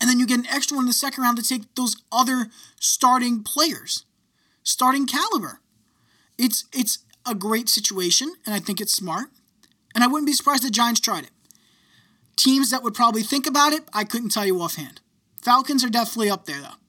And 0.00 0.08
then 0.08 0.20
you 0.20 0.26
get 0.26 0.38
an 0.38 0.46
extra 0.46 0.76
one 0.76 0.84
in 0.84 0.88
the 0.88 0.92
second 0.92 1.24
round 1.24 1.36
to 1.38 1.42
take 1.42 1.74
those 1.74 1.96
other 2.12 2.46
starting 2.78 3.42
players, 3.42 4.04
starting 4.62 5.06
caliber. 5.06 5.58
It's 6.38 6.66
it's 6.72 6.98
a 7.28 7.34
great 7.34 7.68
situation, 7.68 8.32
and 8.44 8.54
I 8.54 8.60
think 8.60 8.80
it's 8.80 8.94
smart. 8.94 9.30
And 9.96 10.04
I 10.04 10.06
wouldn't 10.06 10.26
be 10.26 10.32
surprised 10.32 10.62
if 10.62 10.68
the 10.68 10.74
Giants 10.74 11.00
tried 11.00 11.24
it. 11.24 11.30
Teams 12.36 12.70
that 12.70 12.84
would 12.84 12.94
probably 12.94 13.24
think 13.24 13.48
about 13.48 13.72
it, 13.72 13.82
I 13.92 14.04
couldn't 14.04 14.28
tell 14.28 14.46
you 14.46 14.60
offhand. 14.60 15.00
Falcons 15.42 15.82
are 15.82 15.90
definitely 15.90 16.30
up 16.30 16.46
there, 16.46 16.60
though. 16.60 16.85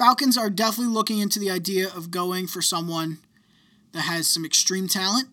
Falcons 0.00 0.38
are 0.38 0.48
definitely 0.48 0.94
looking 0.94 1.18
into 1.18 1.38
the 1.38 1.50
idea 1.50 1.86
of 1.86 2.10
going 2.10 2.46
for 2.46 2.62
someone 2.62 3.18
that 3.92 4.00
has 4.00 4.26
some 4.26 4.46
extreme 4.46 4.88
talent. 4.88 5.28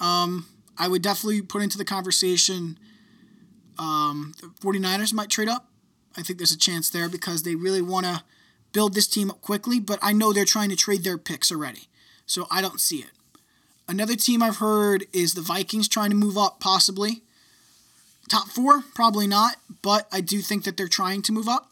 Um, 0.00 0.48
I 0.76 0.88
would 0.88 1.00
definitely 1.00 1.42
put 1.42 1.62
into 1.62 1.78
the 1.78 1.84
conversation 1.84 2.76
um, 3.78 4.34
the 4.40 4.48
49ers 4.48 5.14
might 5.14 5.30
trade 5.30 5.48
up. 5.48 5.68
I 6.16 6.22
think 6.22 6.40
there's 6.40 6.50
a 6.50 6.58
chance 6.58 6.90
there 6.90 7.08
because 7.08 7.44
they 7.44 7.54
really 7.54 7.80
want 7.80 8.04
to 8.06 8.24
build 8.72 8.94
this 8.94 9.06
team 9.06 9.30
up 9.30 9.40
quickly, 9.42 9.78
but 9.78 10.00
I 10.02 10.12
know 10.12 10.32
they're 10.32 10.44
trying 10.44 10.70
to 10.70 10.76
trade 10.76 11.04
their 11.04 11.16
picks 11.16 11.52
already. 11.52 11.86
So 12.26 12.48
I 12.50 12.60
don't 12.60 12.80
see 12.80 12.96
it. 12.96 13.12
Another 13.86 14.16
team 14.16 14.42
I've 14.42 14.56
heard 14.56 15.06
is 15.12 15.34
the 15.34 15.40
Vikings 15.40 15.86
trying 15.86 16.10
to 16.10 16.16
move 16.16 16.36
up, 16.36 16.58
possibly. 16.58 17.22
Top 18.28 18.48
four, 18.48 18.82
probably 18.92 19.28
not, 19.28 19.58
but 19.82 20.08
I 20.10 20.20
do 20.20 20.40
think 20.40 20.64
that 20.64 20.76
they're 20.76 20.88
trying 20.88 21.22
to 21.22 21.32
move 21.32 21.48
up 21.48 21.70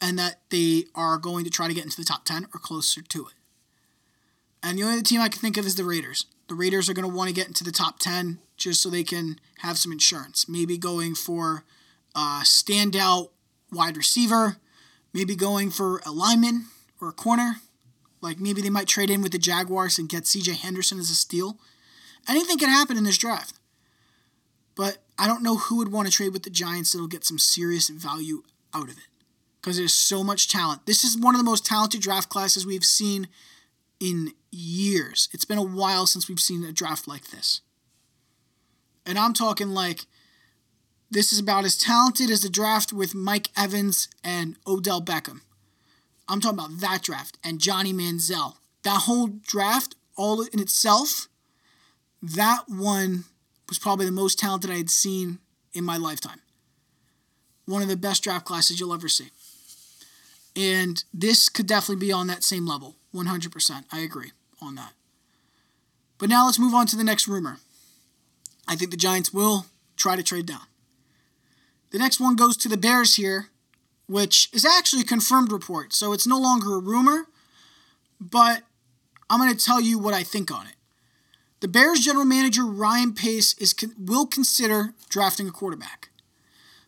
and 0.00 0.18
that 0.18 0.40
they 0.50 0.84
are 0.94 1.18
going 1.18 1.44
to 1.44 1.50
try 1.50 1.68
to 1.68 1.74
get 1.74 1.84
into 1.84 1.96
the 1.96 2.04
top 2.04 2.24
10 2.24 2.46
or 2.54 2.60
closer 2.60 3.02
to 3.02 3.26
it. 3.26 3.34
And 4.62 4.78
the 4.78 4.82
only 4.82 5.02
team 5.02 5.20
I 5.20 5.28
can 5.28 5.40
think 5.40 5.56
of 5.56 5.66
is 5.66 5.76
the 5.76 5.84
Raiders. 5.84 6.26
The 6.48 6.54
Raiders 6.54 6.88
are 6.88 6.94
going 6.94 7.08
to 7.08 7.14
want 7.14 7.28
to 7.28 7.34
get 7.34 7.46
into 7.46 7.64
the 7.64 7.72
top 7.72 7.98
10 7.98 8.38
just 8.56 8.82
so 8.82 8.90
they 8.90 9.04
can 9.04 9.38
have 9.58 9.78
some 9.78 9.92
insurance. 9.92 10.48
Maybe 10.48 10.76
going 10.76 11.14
for 11.14 11.64
a 12.14 12.42
standout 12.42 13.30
wide 13.72 13.96
receiver, 13.96 14.56
maybe 15.12 15.34
going 15.34 15.70
for 15.70 16.00
a 16.04 16.10
lineman 16.10 16.66
or 17.00 17.08
a 17.08 17.12
corner. 17.12 17.56
Like 18.20 18.38
maybe 18.38 18.60
they 18.60 18.70
might 18.70 18.88
trade 18.88 19.10
in 19.10 19.22
with 19.22 19.32
the 19.32 19.38
Jaguars 19.38 19.98
and 19.98 20.08
get 20.08 20.24
CJ 20.24 20.56
Henderson 20.56 20.98
as 20.98 21.10
a 21.10 21.14
steal. 21.14 21.58
Anything 22.28 22.58
can 22.58 22.68
happen 22.68 22.98
in 22.98 23.04
this 23.04 23.18
draft. 23.18 23.54
But 24.74 24.98
I 25.18 25.26
don't 25.26 25.42
know 25.42 25.56
who 25.56 25.78
would 25.78 25.92
want 25.92 26.08
to 26.08 26.12
trade 26.12 26.32
with 26.32 26.42
the 26.42 26.50
Giants 26.50 26.92
that'll 26.92 27.08
get 27.08 27.24
some 27.24 27.38
serious 27.38 27.88
value 27.88 28.42
out 28.74 28.88
of 28.88 28.98
it. 28.98 29.09
Because 29.60 29.76
there's 29.76 29.94
so 29.94 30.24
much 30.24 30.48
talent. 30.48 30.86
This 30.86 31.04
is 31.04 31.18
one 31.18 31.34
of 31.34 31.38
the 31.38 31.44
most 31.44 31.66
talented 31.66 32.00
draft 32.00 32.28
classes 32.28 32.66
we've 32.66 32.84
seen 32.84 33.28
in 33.98 34.32
years. 34.50 35.28
It's 35.32 35.44
been 35.44 35.58
a 35.58 35.62
while 35.62 36.06
since 36.06 36.28
we've 36.28 36.40
seen 36.40 36.64
a 36.64 36.72
draft 36.72 37.06
like 37.06 37.30
this. 37.30 37.60
And 39.04 39.18
I'm 39.18 39.34
talking 39.34 39.70
like 39.70 40.06
this 41.10 41.32
is 41.32 41.38
about 41.38 41.64
as 41.64 41.76
talented 41.76 42.30
as 42.30 42.42
the 42.42 42.48
draft 42.48 42.92
with 42.92 43.14
Mike 43.14 43.48
Evans 43.56 44.08
and 44.22 44.56
Odell 44.66 45.02
Beckham. 45.02 45.40
I'm 46.28 46.40
talking 46.40 46.58
about 46.58 46.80
that 46.80 47.02
draft 47.02 47.36
and 47.42 47.60
Johnny 47.60 47.92
Manziel. 47.92 48.54
That 48.84 49.02
whole 49.02 49.26
draft, 49.26 49.96
all 50.16 50.42
in 50.42 50.60
itself, 50.60 51.28
that 52.22 52.64
one 52.68 53.24
was 53.68 53.78
probably 53.78 54.06
the 54.06 54.12
most 54.12 54.38
talented 54.38 54.70
I 54.70 54.76
had 54.76 54.90
seen 54.90 55.40
in 55.72 55.84
my 55.84 55.96
lifetime. 55.96 56.40
One 57.66 57.82
of 57.82 57.88
the 57.88 57.96
best 57.96 58.22
draft 58.22 58.44
classes 58.44 58.78
you'll 58.78 58.94
ever 58.94 59.08
see. 59.08 59.30
And 60.60 61.02
this 61.14 61.48
could 61.48 61.66
definitely 61.66 62.06
be 62.06 62.12
on 62.12 62.26
that 62.26 62.44
same 62.44 62.66
level. 62.66 62.96
100%. 63.14 63.84
I 63.90 64.00
agree 64.00 64.32
on 64.60 64.74
that. 64.74 64.92
But 66.18 66.28
now 66.28 66.44
let's 66.44 66.58
move 66.58 66.74
on 66.74 66.86
to 66.88 66.96
the 66.96 67.04
next 67.04 67.26
rumor. 67.26 67.56
I 68.68 68.76
think 68.76 68.90
the 68.90 68.98
Giants 68.98 69.32
will 69.32 69.64
try 69.96 70.16
to 70.16 70.22
trade 70.22 70.44
down. 70.44 70.66
The 71.92 71.98
next 71.98 72.20
one 72.20 72.36
goes 72.36 72.58
to 72.58 72.68
the 72.68 72.76
Bears 72.76 73.16
here, 73.16 73.46
which 74.06 74.50
is 74.52 74.66
actually 74.66 75.00
a 75.00 75.06
confirmed 75.06 75.50
report. 75.50 75.94
So 75.94 76.12
it's 76.12 76.26
no 76.26 76.38
longer 76.38 76.74
a 76.74 76.78
rumor, 76.78 77.24
but 78.20 78.62
I'm 79.30 79.40
going 79.40 79.56
to 79.56 79.64
tell 79.64 79.80
you 79.80 79.98
what 79.98 80.12
I 80.12 80.22
think 80.22 80.50
on 80.50 80.66
it. 80.66 80.74
The 81.60 81.68
Bears 81.68 82.00
general 82.00 82.26
manager 82.26 82.66
Ryan 82.66 83.14
Pace 83.14 83.54
is 83.54 83.74
will 83.98 84.26
consider 84.26 84.92
drafting 85.08 85.48
a 85.48 85.52
quarterback. 85.52 86.09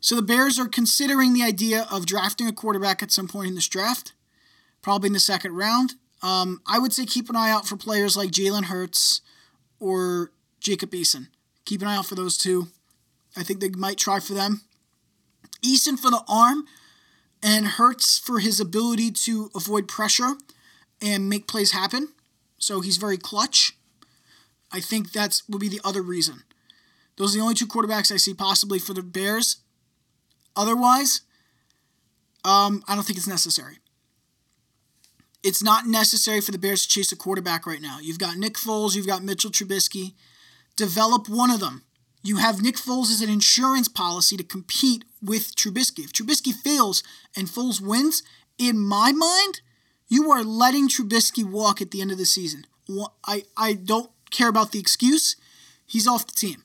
So 0.03 0.17
the 0.17 0.23
Bears 0.23 0.59
are 0.59 0.67
considering 0.67 1.33
the 1.33 1.45
idea 1.45 1.87
of 1.89 2.07
drafting 2.07 2.49
a 2.49 2.53
quarterback 2.53 3.05
at 3.05 3.13
some 3.13 3.29
point 3.29 3.49
in 3.49 3.55
this 3.55 3.69
draft, 3.69 4.13
probably 4.83 5.07
in 5.07 5.13
the 5.13 5.21
second 5.21 5.55
round. 5.55 5.95
Um, 6.23 6.61
I 6.67 6.81
would 6.81 6.93
say 6.93 7.07
keep 7.07 7.31
an 7.31 7.37
eye 7.37 7.51
out 7.51 7.69
for 7.69 7.77
players 7.77 8.17
like 8.17 8.33
Jalen 8.33 8.65
Hurts 8.65 9.21
or 9.79 10.33
Jacob 10.59 10.91
Eason. 10.91 11.29
Keep 11.65 11.83
an 11.83 11.89
eye 11.89 11.97
out 11.97 12.07
for 12.07 12.17
those 12.17 12.37
two. 12.37 12.67
I 13.37 13.45
think 13.45 13.61
they 13.61 13.69
might 13.69 13.97
try 13.97 14.19
for 14.19 14.35
them. 14.35 14.63
Eason 15.65 15.97
for 15.97 16.11
the 16.11 16.25
arm, 16.29 16.65
and 17.41 17.67
Hurts 17.67 18.19
for 18.19 18.41
his 18.41 18.59
ability 18.59 19.13
to 19.13 19.51
avoid 19.55 19.87
pressure 19.87 20.33
and 21.01 21.29
make 21.29 21.47
plays 21.47 21.71
happen. 21.71 22.09
So 22.59 22.81
he's 22.81 22.97
very 22.97 23.19
clutch. 23.19 23.77
I 24.73 24.81
think 24.81 25.13
that's 25.13 25.49
would 25.49 25.61
be 25.61 25.69
the 25.69 25.81
other 25.85 26.03
reason. 26.03 26.43
Those 27.19 27.35
are 27.35 27.39
the 27.39 27.43
only 27.43 27.55
two 27.55 27.69
quarterbacks 27.69 28.11
I 28.11 28.17
see 28.17 28.35
possibly 28.35 28.81
for 28.81 28.95
the 28.95 29.03
Bears. 29.03 29.59
Otherwise, 30.57 31.23
um, 32.45 32.83
I 32.89 32.95
don't 32.95 33.05
think 33.05 33.19
it's 33.19 33.29
necessary. 33.29 33.79
It's 35.43 35.63
not 35.63 35.87
necessary 35.87 36.41
for 36.41 36.53
the 36.53 36.59
Bears 36.59 36.83
to 36.83 36.89
chase 36.89 37.11
a 37.11 37.17
quarterback 37.17 37.67
right 37.67 37.81
now. 37.81 37.99
You've 38.01 38.19
got 38.19 38.37
Nick 38.37 38.55
Foles, 38.55 38.95
you've 38.95 39.07
got 39.07 39.25
Mitchell 39.25 39.51
Trubisky. 39.51 40.15
Develop 40.77 41.29
one 41.29 41.51
of 41.51 41.61
them. 41.61 41.83
You 42.23 42.37
have 42.37 42.63
Nick 42.63 42.77
Foles 42.77 43.11
as 43.11 43.21
an 43.21 43.29
insurance 43.29 43.89
policy 43.89 44.37
to 44.37 44.45
compete 44.45 45.05
with 45.21 45.57
Trubisky. 45.57 46.05
If 46.05 46.13
Trubisky 46.13 46.53
fails 46.53 47.03
and 47.37 47.49
Foles 47.49 47.81
wins, 47.81 48.23
in 48.59 48.79
my 48.79 49.11
mind, 49.11 49.61
you 50.09 50.31
are 50.31 50.45
letting 50.45 50.89
Trubisky 50.89 51.45
walk 51.45 51.83
at 51.83 51.91
the 51.91 52.01
end 52.01 52.13
of 52.13 52.19
the 52.19 52.25
season. 52.27 52.65
I, 53.25 53.45
I 53.57 53.73
don't 53.75 54.11
care 54.31 54.49
about 54.49 54.71
the 54.71 54.79
excuse. 54.79 55.37
He's 55.85 56.07
off 56.07 56.27
the 56.27 56.33
team. 56.33 56.65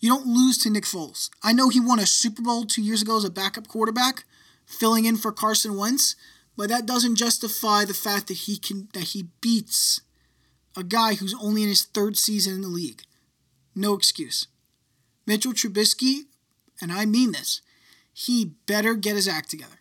You 0.00 0.08
don't 0.08 0.26
lose 0.26 0.58
to 0.58 0.70
Nick 0.70 0.84
Foles. 0.84 1.30
I 1.42 1.52
know 1.52 1.68
he 1.68 1.80
won 1.80 1.98
a 1.98 2.06
Super 2.06 2.42
Bowl 2.42 2.64
two 2.64 2.82
years 2.82 3.02
ago 3.02 3.16
as 3.16 3.24
a 3.24 3.30
backup 3.30 3.66
quarterback, 3.66 4.24
filling 4.66 5.04
in 5.04 5.16
for 5.16 5.32
Carson 5.32 5.76
Wentz, 5.76 6.14
but 6.56 6.68
that 6.68 6.86
doesn't 6.86 7.16
justify 7.16 7.84
the 7.84 7.94
fact 7.94 8.28
that 8.28 8.34
he 8.34 8.58
can 8.58 8.88
that 8.92 9.08
he 9.08 9.28
beats 9.40 10.00
a 10.76 10.84
guy 10.84 11.14
who's 11.14 11.34
only 11.40 11.62
in 11.62 11.68
his 11.68 11.84
third 11.84 12.16
season 12.16 12.54
in 12.54 12.62
the 12.62 12.68
league. 12.68 13.02
No 13.74 13.94
excuse. 13.94 14.46
Mitchell 15.26 15.52
Trubisky, 15.52 16.22
and 16.80 16.92
I 16.92 17.04
mean 17.04 17.32
this, 17.32 17.60
he 18.12 18.52
better 18.66 18.94
get 18.94 19.16
his 19.16 19.28
act 19.28 19.50
together. 19.50 19.80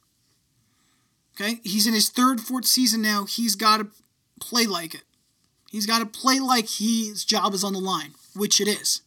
Okay? 1.40 1.60
He's 1.64 1.88
in 1.88 1.94
his 1.94 2.10
third, 2.10 2.42
fourth 2.42 2.66
season 2.66 3.02
now. 3.02 3.26
He's 3.26 3.56
got 3.56 3.78
to 3.78 3.88
play 4.40 4.66
like 4.66 4.94
it. 4.94 5.04
He's 5.72 5.86
got 5.86 6.00
to 6.00 6.06
play 6.06 6.40
like 6.40 6.68
his 6.68 7.24
job 7.26 7.54
is 7.54 7.64
on 7.64 7.74
the 7.74 7.80
line, 7.80 8.14
which 8.36 8.60
it 8.60 8.68
is. 8.68 9.02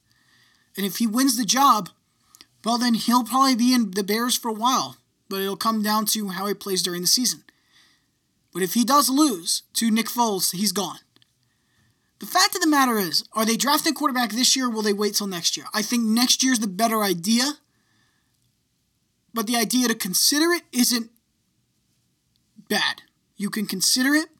And 0.80 0.86
if 0.86 0.96
he 0.96 1.06
wins 1.06 1.36
the 1.36 1.44
job, 1.44 1.90
well, 2.64 2.78
then 2.78 2.94
he'll 2.94 3.22
probably 3.22 3.54
be 3.54 3.74
in 3.74 3.90
the 3.90 4.02
Bears 4.02 4.34
for 4.34 4.48
a 4.48 4.54
while. 4.54 4.96
But 5.28 5.42
it'll 5.42 5.54
come 5.54 5.82
down 5.82 6.06
to 6.06 6.28
how 6.28 6.46
he 6.46 6.54
plays 6.54 6.82
during 6.82 7.02
the 7.02 7.06
season. 7.06 7.44
But 8.54 8.62
if 8.62 8.72
he 8.72 8.82
does 8.82 9.10
lose 9.10 9.64
to 9.74 9.90
Nick 9.90 10.06
Foles, 10.06 10.56
he's 10.56 10.72
gone. 10.72 11.00
The 12.20 12.24
fact 12.24 12.54
of 12.54 12.62
the 12.62 12.66
matter 12.66 12.96
is, 12.96 13.24
are 13.34 13.44
they 13.44 13.58
drafting 13.58 13.92
quarterback 13.92 14.30
this 14.30 14.56
year 14.56 14.68
or 14.68 14.70
will 14.70 14.80
they 14.80 14.94
wait 14.94 15.16
till 15.16 15.26
next 15.26 15.54
year? 15.54 15.66
I 15.74 15.82
think 15.82 16.04
next 16.04 16.42
year's 16.42 16.60
the 16.60 16.66
better 16.66 17.02
idea. 17.02 17.44
But 19.34 19.48
the 19.48 19.56
idea 19.56 19.86
to 19.88 19.94
consider 19.94 20.50
it 20.50 20.62
isn't 20.72 21.10
bad. 22.70 23.02
You 23.36 23.50
can 23.50 23.66
consider 23.66 24.14
it, 24.14 24.30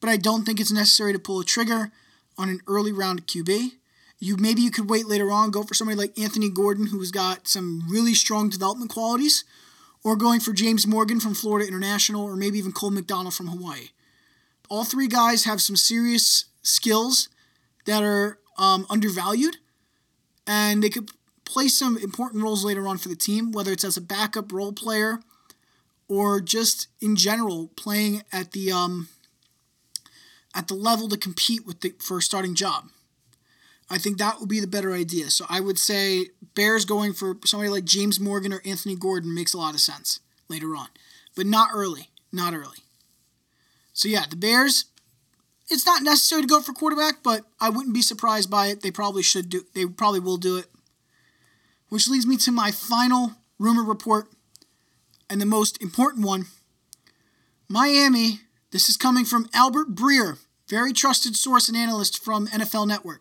but 0.00 0.08
I 0.08 0.16
don't 0.16 0.46
think 0.46 0.58
it's 0.58 0.72
necessary 0.72 1.12
to 1.12 1.18
pull 1.18 1.38
a 1.38 1.44
trigger 1.44 1.92
on 2.38 2.48
an 2.48 2.62
early 2.66 2.92
round 2.92 3.26
QB. 3.26 3.72
You 4.20 4.36
maybe 4.36 4.60
you 4.60 4.70
could 4.70 4.90
wait 4.90 5.06
later 5.06 5.30
on, 5.30 5.50
go 5.50 5.62
for 5.62 5.74
somebody 5.74 5.96
like 5.96 6.18
Anthony 6.18 6.50
Gordon, 6.50 6.86
who's 6.86 7.10
got 7.10 7.48
some 7.48 7.82
really 7.88 8.14
strong 8.14 8.50
development 8.50 8.90
qualities, 8.90 9.44
or 10.04 10.14
going 10.14 10.40
for 10.40 10.52
James 10.52 10.86
Morgan 10.86 11.20
from 11.20 11.34
Florida 11.34 11.66
International, 11.66 12.22
or 12.22 12.36
maybe 12.36 12.58
even 12.58 12.72
Cole 12.72 12.90
McDonald 12.90 13.34
from 13.34 13.48
Hawaii. 13.48 13.88
All 14.68 14.84
three 14.84 15.08
guys 15.08 15.44
have 15.44 15.60
some 15.60 15.74
serious 15.74 16.44
skills 16.62 17.30
that 17.86 18.02
are 18.02 18.38
um, 18.58 18.86
undervalued, 18.90 19.56
and 20.46 20.82
they 20.82 20.90
could 20.90 21.10
play 21.44 21.68
some 21.68 21.96
important 21.96 22.42
roles 22.42 22.64
later 22.64 22.86
on 22.86 22.98
for 22.98 23.08
the 23.08 23.16
team, 23.16 23.50
whether 23.52 23.72
it's 23.72 23.84
as 23.84 23.96
a 23.96 24.02
backup 24.02 24.52
role 24.52 24.72
player 24.72 25.20
or 26.08 26.40
just 26.40 26.88
in 27.00 27.16
general 27.16 27.70
playing 27.76 28.22
at 28.32 28.52
the 28.52 28.70
um, 28.70 29.08
at 30.54 30.68
the 30.68 30.74
level 30.74 31.08
to 31.08 31.16
compete 31.16 31.64
with 31.64 31.80
the, 31.80 31.94
for 31.98 32.18
a 32.18 32.22
starting 32.22 32.54
job. 32.54 32.88
I 33.90 33.98
think 33.98 34.18
that 34.18 34.38
would 34.38 34.48
be 34.48 34.60
the 34.60 34.66
better 34.66 34.92
idea. 34.92 35.30
So 35.30 35.44
I 35.48 35.60
would 35.60 35.78
say 35.78 36.26
Bears 36.54 36.84
going 36.84 37.12
for 37.12 37.36
somebody 37.44 37.70
like 37.70 37.84
James 37.84 38.20
Morgan 38.20 38.52
or 38.52 38.62
Anthony 38.64 38.94
Gordon 38.94 39.34
makes 39.34 39.52
a 39.52 39.58
lot 39.58 39.74
of 39.74 39.80
sense 39.80 40.20
later 40.48 40.76
on, 40.76 40.88
but 41.34 41.46
not 41.46 41.70
early. 41.74 42.08
Not 42.32 42.54
early. 42.54 42.78
So 43.92 44.08
yeah, 44.08 44.24
the 44.28 44.36
Bears. 44.36 44.84
It's 45.72 45.86
not 45.86 46.02
necessary 46.02 46.42
to 46.42 46.48
go 46.48 46.60
for 46.60 46.72
quarterback, 46.72 47.22
but 47.22 47.44
I 47.60 47.70
wouldn't 47.70 47.94
be 47.94 48.02
surprised 48.02 48.50
by 48.50 48.66
it. 48.66 48.82
They 48.82 48.90
probably 48.90 49.22
should 49.22 49.48
do. 49.48 49.64
They 49.74 49.86
probably 49.86 50.18
will 50.18 50.36
do 50.36 50.56
it. 50.56 50.66
Which 51.88 52.08
leads 52.08 52.26
me 52.26 52.36
to 52.38 52.52
my 52.52 52.70
final 52.72 53.32
rumor 53.58 53.84
report, 53.84 54.28
and 55.28 55.40
the 55.40 55.46
most 55.46 55.80
important 55.82 56.24
one. 56.24 56.46
Miami. 57.68 58.40
This 58.72 58.88
is 58.88 58.96
coming 58.96 59.24
from 59.24 59.48
Albert 59.52 59.96
Breer, 59.96 60.38
very 60.68 60.92
trusted 60.92 61.34
source 61.34 61.68
and 61.68 61.76
analyst 61.76 62.22
from 62.22 62.46
NFL 62.46 62.86
Network. 62.86 63.20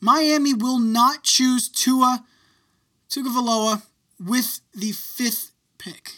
Miami 0.00 0.54
will 0.54 0.78
not 0.78 1.22
choose 1.24 1.68
Tua 1.68 2.24
Tagovailoa 3.08 3.82
with 4.18 4.60
the 4.74 4.92
fifth 4.92 5.52
pick. 5.78 6.12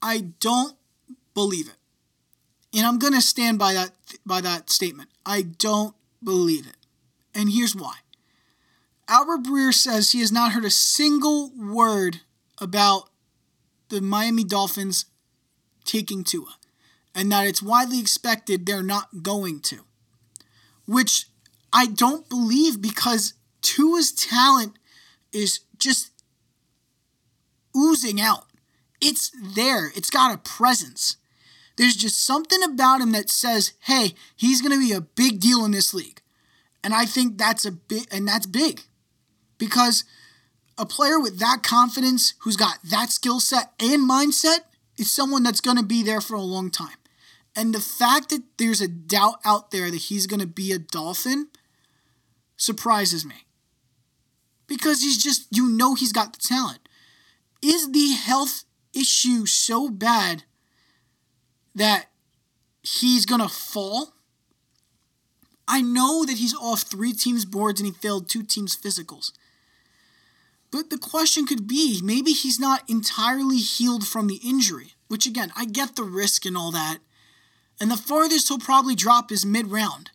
I 0.00 0.20
don't 0.40 0.76
believe 1.34 1.68
it. 1.68 1.76
And 2.76 2.86
I'm 2.86 2.98
going 2.98 3.12
to 3.14 3.20
stand 3.20 3.58
by 3.58 3.72
that 3.74 3.92
by 4.26 4.40
that 4.40 4.70
statement. 4.70 5.10
I 5.24 5.42
don't 5.42 5.94
believe 6.22 6.66
it. 6.66 6.76
And 7.34 7.50
here's 7.50 7.76
why. 7.76 7.96
Albert 9.08 9.42
Breer 9.42 9.72
says 9.72 10.12
he 10.12 10.20
has 10.20 10.32
not 10.32 10.52
heard 10.52 10.64
a 10.64 10.70
single 10.70 11.50
word 11.56 12.20
about 12.58 13.10
the 13.90 14.00
Miami 14.00 14.44
Dolphins 14.44 15.06
taking 15.84 16.24
Tua 16.24 16.56
and 17.14 17.30
that 17.30 17.46
it's 17.46 17.62
widely 17.62 18.00
expected 18.00 18.64
they're 18.64 18.82
not 18.82 19.22
going 19.22 19.60
to. 19.60 19.80
Which 20.86 21.26
I 21.74 21.86
don't 21.86 22.28
believe 22.28 22.80
because 22.80 23.34
Tua's 23.60 24.12
talent 24.12 24.74
is 25.32 25.60
just 25.76 26.12
oozing 27.76 28.20
out. 28.20 28.46
It's 29.00 29.32
there. 29.42 29.90
It's 29.96 30.08
got 30.08 30.32
a 30.32 30.38
presence. 30.38 31.16
There's 31.76 31.96
just 31.96 32.24
something 32.24 32.62
about 32.62 33.00
him 33.00 33.10
that 33.12 33.28
says, 33.28 33.72
"Hey, 33.80 34.14
he's 34.36 34.62
going 34.62 34.72
to 34.72 34.78
be 34.78 34.92
a 34.92 35.00
big 35.00 35.40
deal 35.40 35.64
in 35.64 35.72
this 35.72 35.92
league." 35.92 36.22
And 36.84 36.94
I 36.94 37.04
think 37.06 37.36
that's 37.36 37.64
a 37.64 37.72
big 37.72 38.06
and 38.12 38.28
that's 38.28 38.46
big. 38.46 38.82
Because 39.58 40.04
a 40.78 40.86
player 40.86 41.18
with 41.18 41.40
that 41.40 41.62
confidence 41.64 42.34
who's 42.40 42.56
got 42.56 42.78
that 42.84 43.10
skill 43.10 43.40
set 43.40 43.72
and 43.80 44.08
mindset 44.08 44.60
is 44.96 45.10
someone 45.10 45.42
that's 45.42 45.60
going 45.60 45.76
to 45.76 45.82
be 45.82 46.02
there 46.04 46.20
for 46.20 46.34
a 46.34 46.40
long 46.40 46.70
time. 46.70 46.96
And 47.56 47.74
the 47.74 47.80
fact 47.80 48.30
that 48.30 48.42
there's 48.58 48.80
a 48.80 48.88
doubt 48.88 49.40
out 49.44 49.70
there 49.70 49.90
that 49.90 49.96
he's 49.96 50.26
going 50.26 50.40
to 50.40 50.46
be 50.46 50.72
a 50.72 50.78
Dolphin 50.78 51.48
surprises 52.56 53.24
me. 53.24 53.46
Because 54.66 55.02
he's 55.02 55.22
just, 55.22 55.46
you 55.50 55.68
know, 55.68 55.94
he's 55.94 56.12
got 56.12 56.32
the 56.32 56.38
talent. 56.38 56.88
Is 57.62 57.92
the 57.92 58.12
health 58.12 58.64
issue 58.94 59.46
so 59.46 59.88
bad 59.88 60.44
that 61.74 62.06
he's 62.82 63.26
going 63.26 63.40
to 63.40 63.48
fall? 63.48 64.14
I 65.66 65.80
know 65.80 66.24
that 66.24 66.38
he's 66.38 66.54
off 66.54 66.82
three 66.82 67.12
teams' 67.12 67.44
boards 67.44 67.80
and 67.80 67.86
he 67.86 67.92
failed 67.92 68.28
two 68.28 68.42
teams' 68.42 68.76
physicals. 68.76 69.32
But 70.70 70.90
the 70.90 70.98
question 70.98 71.46
could 71.46 71.66
be 71.66 72.00
maybe 72.02 72.32
he's 72.32 72.58
not 72.58 72.88
entirely 72.90 73.58
healed 73.58 74.06
from 74.06 74.26
the 74.26 74.40
injury. 74.44 74.92
which 75.06 75.26
again, 75.26 75.52
I 75.54 75.64
get 75.66 75.94
the 75.94 76.02
risk 76.02 76.44
and 76.44 76.56
all 76.56 76.72
that. 76.72 76.98
And 77.80 77.90
the 77.90 77.96
farthest 77.96 78.48
he'll 78.48 78.58
probably 78.58 78.96
drop 78.96 79.30
is 79.30 79.46
mid 79.46 79.70
round. 79.70 80.10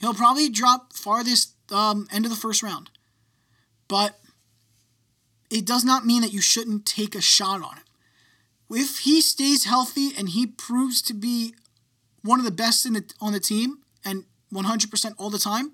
He'll 0.00 0.12
probably 0.12 0.50
drop 0.50 0.92
farthest 0.92 1.53
um, 1.70 2.06
end 2.12 2.24
of 2.24 2.30
the 2.30 2.36
first 2.36 2.62
round. 2.62 2.90
But 3.88 4.18
it 5.50 5.64
does 5.64 5.84
not 5.84 6.06
mean 6.06 6.22
that 6.22 6.32
you 6.32 6.40
shouldn't 6.40 6.86
take 6.86 7.14
a 7.14 7.20
shot 7.20 7.62
on 7.62 7.76
him. 7.76 7.84
If 8.70 9.00
he 9.00 9.20
stays 9.20 9.64
healthy 9.64 10.10
and 10.16 10.30
he 10.30 10.46
proves 10.46 11.02
to 11.02 11.14
be 11.14 11.54
one 12.22 12.38
of 12.38 12.44
the 12.44 12.50
best 12.50 12.86
in 12.86 12.94
the, 12.94 13.04
on 13.20 13.32
the 13.32 13.40
team 13.40 13.78
and 14.04 14.24
100% 14.52 15.14
all 15.18 15.30
the 15.30 15.38
time, 15.38 15.72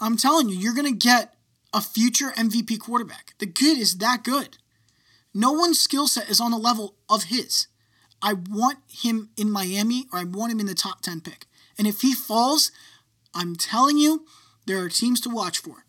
I'm 0.00 0.16
telling 0.16 0.48
you, 0.48 0.56
you're 0.56 0.74
going 0.74 0.92
to 0.92 0.98
get 0.98 1.34
a 1.74 1.80
future 1.80 2.30
MVP 2.36 2.78
quarterback. 2.78 3.34
The 3.38 3.46
kid 3.46 3.78
is 3.78 3.98
that 3.98 4.24
good. 4.24 4.58
No 5.34 5.52
one's 5.52 5.78
skill 5.78 6.06
set 6.06 6.30
is 6.30 6.40
on 6.40 6.50
the 6.50 6.56
level 6.56 6.94
of 7.10 7.24
his. 7.24 7.66
I 8.22 8.32
want 8.32 8.78
him 8.88 9.30
in 9.36 9.50
Miami 9.50 10.06
or 10.12 10.18
I 10.20 10.24
want 10.24 10.52
him 10.52 10.60
in 10.60 10.66
the 10.66 10.74
top 10.74 11.02
10 11.02 11.20
pick. 11.20 11.46
And 11.76 11.86
if 11.86 12.00
he 12.00 12.14
falls, 12.14 12.72
I'm 13.34 13.54
telling 13.54 13.98
you, 13.98 14.26
there 14.68 14.78
are 14.84 14.88
teams 14.88 15.20
to 15.22 15.30
watch 15.30 15.58
for. 15.58 15.86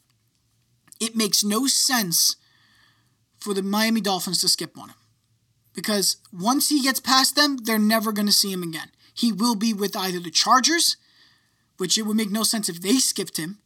It 1.00 1.16
makes 1.16 1.44
no 1.44 1.68
sense 1.68 2.38
for 3.38 3.54
the 3.54 3.62
Miami 3.62 4.02
Dolphins 4.02 4.42
to 4.42 4.48
skip 4.48 4.78
on 4.78 4.90
him. 4.90 4.96
Because 5.76 6.18
once 6.34 6.70
he 6.70 6.82
gets 6.82 7.00
past 7.00 7.36
them, 7.36 7.58
they're 7.58 7.78
never 7.78 8.12
going 8.12 8.26
to 8.26 8.34
see 8.34 8.52
him 8.52 8.64
again. 8.64 8.90
He 9.14 9.32
will 9.32 9.56
be 9.56 9.74
with 9.74 9.96
either 9.96 10.20
the 10.20 10.32
Chargers, 10.32 10.98
which 11.78 11.98
it 11.98 12.04
would 12.04 12.18
make 12.18 12.32
no 12.32 12.44
sense 12.44 12.70
if 12.70 12.82
they 12.82 12.96
skipped 12.96 13.38
him. 13.38 13.60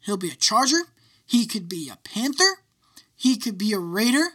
He'll 0.00 0.16
be 0.16 0.30
a 0.30 0.34
Charger. 0.34 0.82
He 1.26 1.46
could 1.46 1.68
be 1.68 1.90
a 1.90 1.96
Panther. 1.96 2.58
He 3.14 3.36
could 3.36 3.56
be 3.56 3.72
a 3.72 3.78
Raider. 3.78 4.32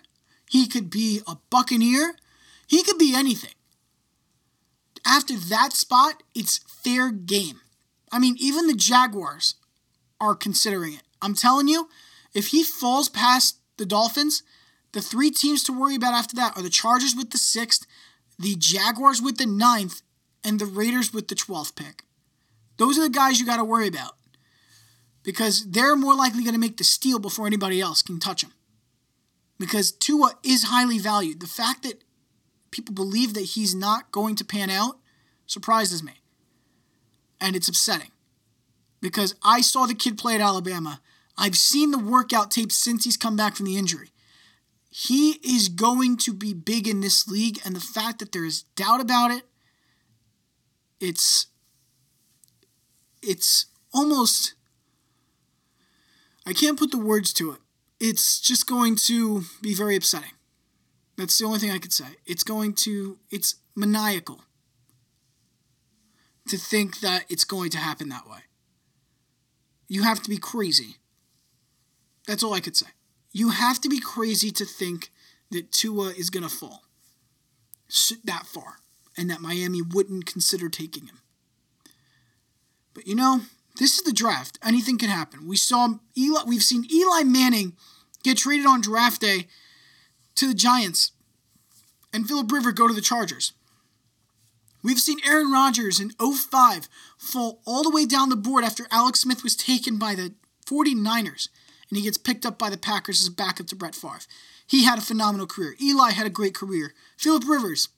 He 0.50 0.68
could 0.68 0.90
be 0.90 1.22
a 1.28 1.38
Buccaneer. 1.50 2.16
He 2.68 2.84
could 2.84 2.98
be 2.98 3.14
anything. 3.16 3.54
After 5.06 5.36
that 5.36 5.74
spot, 5.74 6.24
it's 6.34 6.60
fair 6.68 7.12
game. 7.12 7.62
I 8.12 8.20
mean, 8.20 8.36
even 8.40 8.68
the 8.68 8.74
Jaguars 8.74 9.56
are 10.20 10.36
considering 10.36 10.94
it. 10.94 11.04
I'm 11.22 11.34
telling 11.34 11.68
you, 11.68 11.90
if 12.34 12.48
he 12.48 12.64
falls 12.64 13.10
past 13.10 13.60
the 13.78 13.86
Dolphins, 13.86 14.44
the 14.92 15.02
three 15.02 15.32
teams 15.32 15.64
to 15.64 15.80
worry 15.80 15.96
about 15.96 16.14
after 16.14 16.36
that 16.36 16.56
are 16.58 16.64
the 16.64 16.70
Chargers 16.70 17.16
with 17.16 17.32
the 17.32 17.38
sixth, 17.38 17.86
the 18.40 18.56
Jaguars 18.56 19.22
with 19.22 19.38
the 19.38 19.46
ninth, 19.46 20.02
and 20.44 20.60
the 20.60 20.66
Raiders 20.66 21.14
with 21.14 21.28
the 21.28 21.36
12th 21.36 21.76
pick. 21.76 22.04
Those 22.78 22.98
are 22.98 23.02
the 23.02 23.10
guys 23.10 23.40
you 23.40 23.46
got 23.46 23.58
to 23.58 23.64
worry 23.64 23.88
about 23.88 24.16
because 25.24 25.70
they're 25.72 25.96
more 25.96 26.16
likely 26.16 26.44
going 26.44 26.54
to 26.54 26.60
make 26.60 26.78
the 26.78 26.84
steal 26.84 27.20
before 27.20 27.48
anybody 27.48 27.82
else 27.82 28.02
can 28.02 28.20
touch 28.20 28.44
him. 28.44 28.54
Because 29.60 29.92
Tua 29.92 30.36
is 30.44 30.66
highly 30.66 31.00
valued. 31.00 31.42
The 31.42 31.48
fact 31.48 31.84
that 31.84 32.04
people 32.72 32.94
believe 32.94 33.34
that 33.34 33.42
he's 33.42 33.76
not 33.76 34.12
going 34.12 34.36
to 34.36 34.46
pan 34.46 34.70
out 34.70 35.00
surprises 35.46 36.04
me. 36.04 36.14
And 37.42 37.56
it's 37.56 37.68
upsetting. 37.68 38.12
Because 39.02 39.36
I 39.44 39.62
saw 39.62 39.86
the 39.86 39.94
kid 39.94 40.18
play 40.18 40.36
at 40.36 40.42
Alabama. 40.42 41.02
I've 41.38 41.56
seen 41.56 41.92
the 41.92 42.00
workout 42.00 42.50
tape 42.52 42.72
since 42.72 43.06
he's 43.06 43.18
come 43.18 43.36
back 43.36 43.56
from 43.56 43.68
the 43.68 43.78
injury. 43.78 44.10
He 44.90 45.34
is 45.44 45.70
going 45.70 46.18
to 46.18 46.34
be 46.34 46.54
big 46.54 46.88
in 46.88 47.02
this 47.02 47.28
league, 47.28 47.60
and 47.64 47.76
the 47.76 47.80
fact 47.80 48.20
that 48.20 48.32
there 48.32 48.46
is 48.46 48.64
doubt 48.76 49.00
about 49.02 49.30
it, 49.30 49.44
it's 51.00 51.48
it's 53.22 53.68
almost 53.94 54.56
I 56.48 56.54
can't 56.54 56.80
put 56.80 56.92
the 56.92 56.98
words 56.98 57.34
to 57.34 57.52
it. 57.52 57.60
It's 58.00 58.40
just 58.40 58.68
going 58.68 58.96
to 59.08 59.44
be 59.62 59.74
very 59.74 59.98
upsetting. 59.98 60.32
That's 61.18 61.38
the 61.38 61.46
only 61.46 61.60
thing 61.60 61.72
I 61.72 61.80
could 61.80 61.92
say. 61.92 62.06
It's 62.26 62.44
going 62.44 62.74
to, 62.86 63.18
it's 63.30 63.56
maniacal 63.76 64.44
to 66.48 66.58
think 66.58 67.02
that 67.02 67.26
it's 67.28 67.44
going 67.44 67.70
to 67.72 67.78
happen 67.80 68.08
that 68.10 68.30
way. 68.30 68.47
You 69.88 70.04
have 70.04 70.22
to 70.24 70.30
be 70.30 70.38
crazy. 70.38 70.98
That's 72.28 72.44
all 72.44 72.54
I 72.54 72.60
could 72.60 72.76
say. 72.76 72.88
You 73.32 73.50
have 73.50 73.80
to 73.82 73.90
be 73.90 74.00
crazy 74.00 74.52
to 74.52 74.66
think 74.66 75.12
that 75.52 75.72
Tua 75.72 76.10
is 76.10 76.30
going 76.30 76.44
to 76.44 76.50
fall 76.50 76.84
that 78.26 78.46
far 78.46 78.78
and 79.16 79.30
that 79.30 79.42
Miami 79.42 79.82
wouldn't 79.82 80.26
consider 80.26 80.70
taking 80.70 81.06
him. 81.08 81.20
But 82.94 83.08
you 83.08 83.16
know, 83.16 83.42
this 83.80 83.98
is 83.98 84.04
the 84.04 84.12
draft. 84.12 84.60
Anything 84.64 84.98
can 84.98 85.10
happen. 85.10 85.48
We 85.48 85.56
saw 85.56 85.96
Eli, 86.18 86.44
we've 86.46 86.64
seen 86.64 86.86
Eli 86.92 87.24
Manning 87.24 87.74
get 88.24 88.38
traded 88.38 88.66
on 88.66 88.82
draft 88.82 89.22
day 89.22 89.48
to 90.36 90.48
the 90.48 90.54
Giants, 90.54 91.12
and 92.14 92.28
Philip 92.28 92.52
Rivers 92.52 92.74
go 92.74 92.88
to 92.88 92.94
the 92.94 93.02
Chargers. 93.02 93.54
We've 94.88 95.02
seen 95.02 95.20
Aaron 95.26 95.52
Rodgers 95.52 96.00
in 96.00 96.12
05 96.12 96.88
fall 97.18 97.62
all 97.66 97.84
the 97.84 97.90
way 97.90 98.06
down 98.06 98.30
the 98.30 98.38
board 98.38 98.64
after 98.64 98.88
Alex 98.90 99.20
Smith 99.20 99.44
was 99.44 99.54
taken 99.54 100.00
by 100.00 100.16
the 100.16 100.34
49ers, 100.66 101.50
and 101.90 101.98
he 101.98 102.04
gets 102.04 102.18
picked 102.18 102.46
up 102.46 102.58
by 102.58 102.70
the 102.70 102.78
Packers 102.78 103.20
as 103.20 103.28
a 103.28 103.32
backup 103.32 103.68
to 103.68 103.76
Brett 103.76 103.96
Favre. 103.96 104.22
He 104.66 104.86
had 104.86 104.98
a 104.98 105.02
phenomenal 105.02 105.46
career. 105.46 105.76
Eli 105.82 106.12
had 106.12 106.26
a 106.26 106.30
great 106.30 106.56
career. 106.56 106.94
Philip 107.18 107.44
Rivers, 107.50 107.90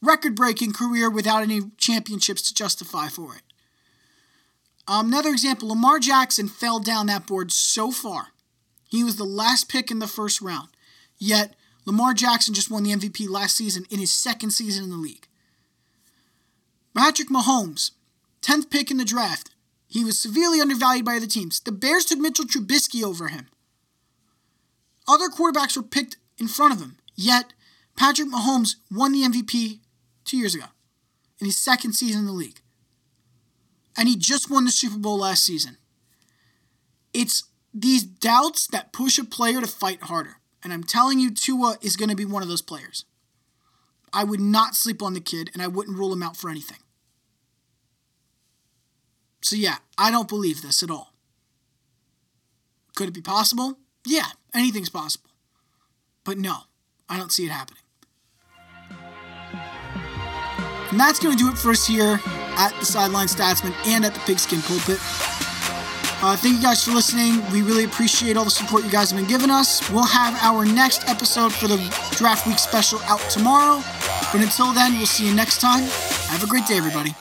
record 0.00 0.36
breaking 0.36 0.72
career 0.72 1.10
without 1.10 1.42
any 1.42 1.62
championships 1.78 2.42
to 2.42 2.54
justify 2.54 3.08
for 3.08 3.34
it. 3.34 3.42
Um, 4.86 5.08
another 5.08 5.30
example 5.30 5.70
Lamar 5.70 5.98
Jackson 5.98 6.46
fell 6.46 6.78
down 6.78 7.06
that 7.06 7.26
board 7.26 7.50
so 7.50 7.90
far. 7.90 8.28
He 8.88 9.02
was 9.02 9.16
the 9.16 9.24
last 9.24 9.68
pick 9.68 9.90
in 9.90 9.98
the 9.98 10.06
first 10.06 10.40
round. 10.40 10.68
Yet, 11.18 11.56
Lamar 11.86 12.14
Jackson 12.14 12.54
just 12.54 12.70
won 12.70 12.84
the 12.84 12.92
MVP 12.92 13.28
last 13.28 13.56
season 13.56 13.84
in 13.90 13.98
his 13.98 14.14
second 14.14 14.52
season 14.52 14.84
in 14.84 14.90
the 14.90 14.96
league. 14.96 15.26
Patrick 16.96 17.28
Mahomes, 17.28 17.92
10th 18.42 18.70
pick 18.70 18.90
in 18.90 18.96
the 18.96 19.04
draft. 19.04 19.50
He 19.86 20.04
was 20.04 20.18
severely 20.18 20.60
undervalued 20.60 21.04
by 21.04 21.16
other 21.16 21.26
teams. 21.26 21.60
The 21.60 21.72
Bears 21.72 22.04
took 22.04 22.18
Mitchell 22.18 22.44
Trubisky 22.44 23.02
over 23.02 23.28
him. 23.28 23.48
Other 25.08 25.28
quarterbacks 25.28 25.76
were 25.76 25.82
picked 25.82 26.16
in 26.38 26.48
front 26.48 26.72
of 26.72 26.80
him. 26.80 26.96
Yet, 27.16 27.52
Patrick 27.96 28.28
Mahomes 28.28 28.76
won 28.90 29.12
the 29.12 29.22
MVP 29.22 29.80
two 30.24 30.36
years 30.36 30.54
ago 30.54 30.66
in 31.40 31.46
his 31.46 31.56
second 31.56 31.94
season 31.94 32.20
in 32.20 32.26
the 32.26 32.32
league. 32.32 32.60
And 33.96 34.08
he 34.08 34.16
just 34.16 34.50
won 34.50 34.64
the 34.64 34.70
Super 34.70 34.98
Bowl 34.98 35.18
last 35.18 35.44
season. 35.44 35.76
It's 37.12 37.44
these 37.74 38.04
doubts 38.04 38.66
that 38.68 38.92
push 38.92 39.18
a 39.18 39.24
player 39.24 39.60
to 39.60 39.66
fight 39.66 40.04
harder. 40.04 40.36
And 40.62 40.72
I'm 40.72 40.84
telling 40.84 41.18
you, 41.18 41.30
Tua 41.32 41.78
is 41.80 41.96
going 41.96 42.10
to 42.10 42.16
be 42.16 42.24
one 42.24 42.42
of 42.42 42.48
those 42.48 42.62
players. 42.62 43.04
I 44.12 44.24
would 44.24 44.40
not 44.40 44.74
sleep 44.74 45.02
on 45.02 45.14
the 45.14 45.20
kid, 45.20 45.50
and 45.52 45.62
I 45.62 45.68
wouldn't 45.68 45.96
rule 45.96 46.12
him 46.12 46.22
out 46.22 46.36
for 46.36 46.50
anything. 46.50 46.78
So, 49.42 49.56
yeah, 49.56 49.76
I 49.96 50.10
don't 50.10 50.28
believe 50.28 50.62
this 50.62 50.82
at 50.82 50.90
all. 50.90 51.14
Could 52.94 53.08
it 53.08 53.14
be 53.14 53.22
possible? 53.22 53.78
Yeah, 54.06 54.26
anything's 54.54 54.90
possible. 54.90 55.30
But 56.24 56.38
no, 56.38 56.56
I 57.08 57.16
don't 57.16 57.32
see 57.32 57.46
it 57.46 57.50
happening. 57.50 57.82
And 60.90 60.98
that's 60.98 61.20
going 61.20 61.36
to 61.36 61.42
do 61.42 61.50
it 61.50 61.56
for 61.56 61.70
us 61.70 61.86
here 61.86 62.20
at 62.24 62.74
the 62.80 62.84
Sideline 62.84 63.28
Statsman 63.28 63.74
and 63.86 64.04
at 64.04 64.12
the 64.12 64.20
Pigskin 64.20 64.60
Pulpit. 64.62 64.98
Uh, 66.22 66.36
thank 66.36 66.56
you 66.56 66.62
guys 66.62 66.84
for 66.84 66.90
listening. 66.90 67.40
We 67.50 67.62
really 67.62 67.84
appreciate 67.84 68.36
all 68.36 68.44
the 68.44 68.50
support 68.50 68.84
you 68.84 68.90
guys 68.90 69.10
have 69.10 69.18
been 69.18 69.28
giving 69.28 69.50
us. 69.50 69.88
We'll 69.90 70.04
have 70.04 70.36
our 70.42 70.66
next 70.66 71.08
episode 71.08 71.50
for 71.50 71.66
the 71.66 71.78
Draft 72.10 72.46
Week 72.46 72.58
special 72.58 73.00
out 73.04 73.20
tomorrow. 73.30 73.82
But 74.30 74.42
until 74.42 74.72
then, 74.74 74.98
we'll 74.98 75.06
see 75.06 75.26
you 75.26 75.34
next 75.34 75.62
time. 75.62 75.84
Have 76.28 76.44
a 76.44 76.46
great 76.46 76.66
day, 76.66 76.76
everybody. 76.76 77.14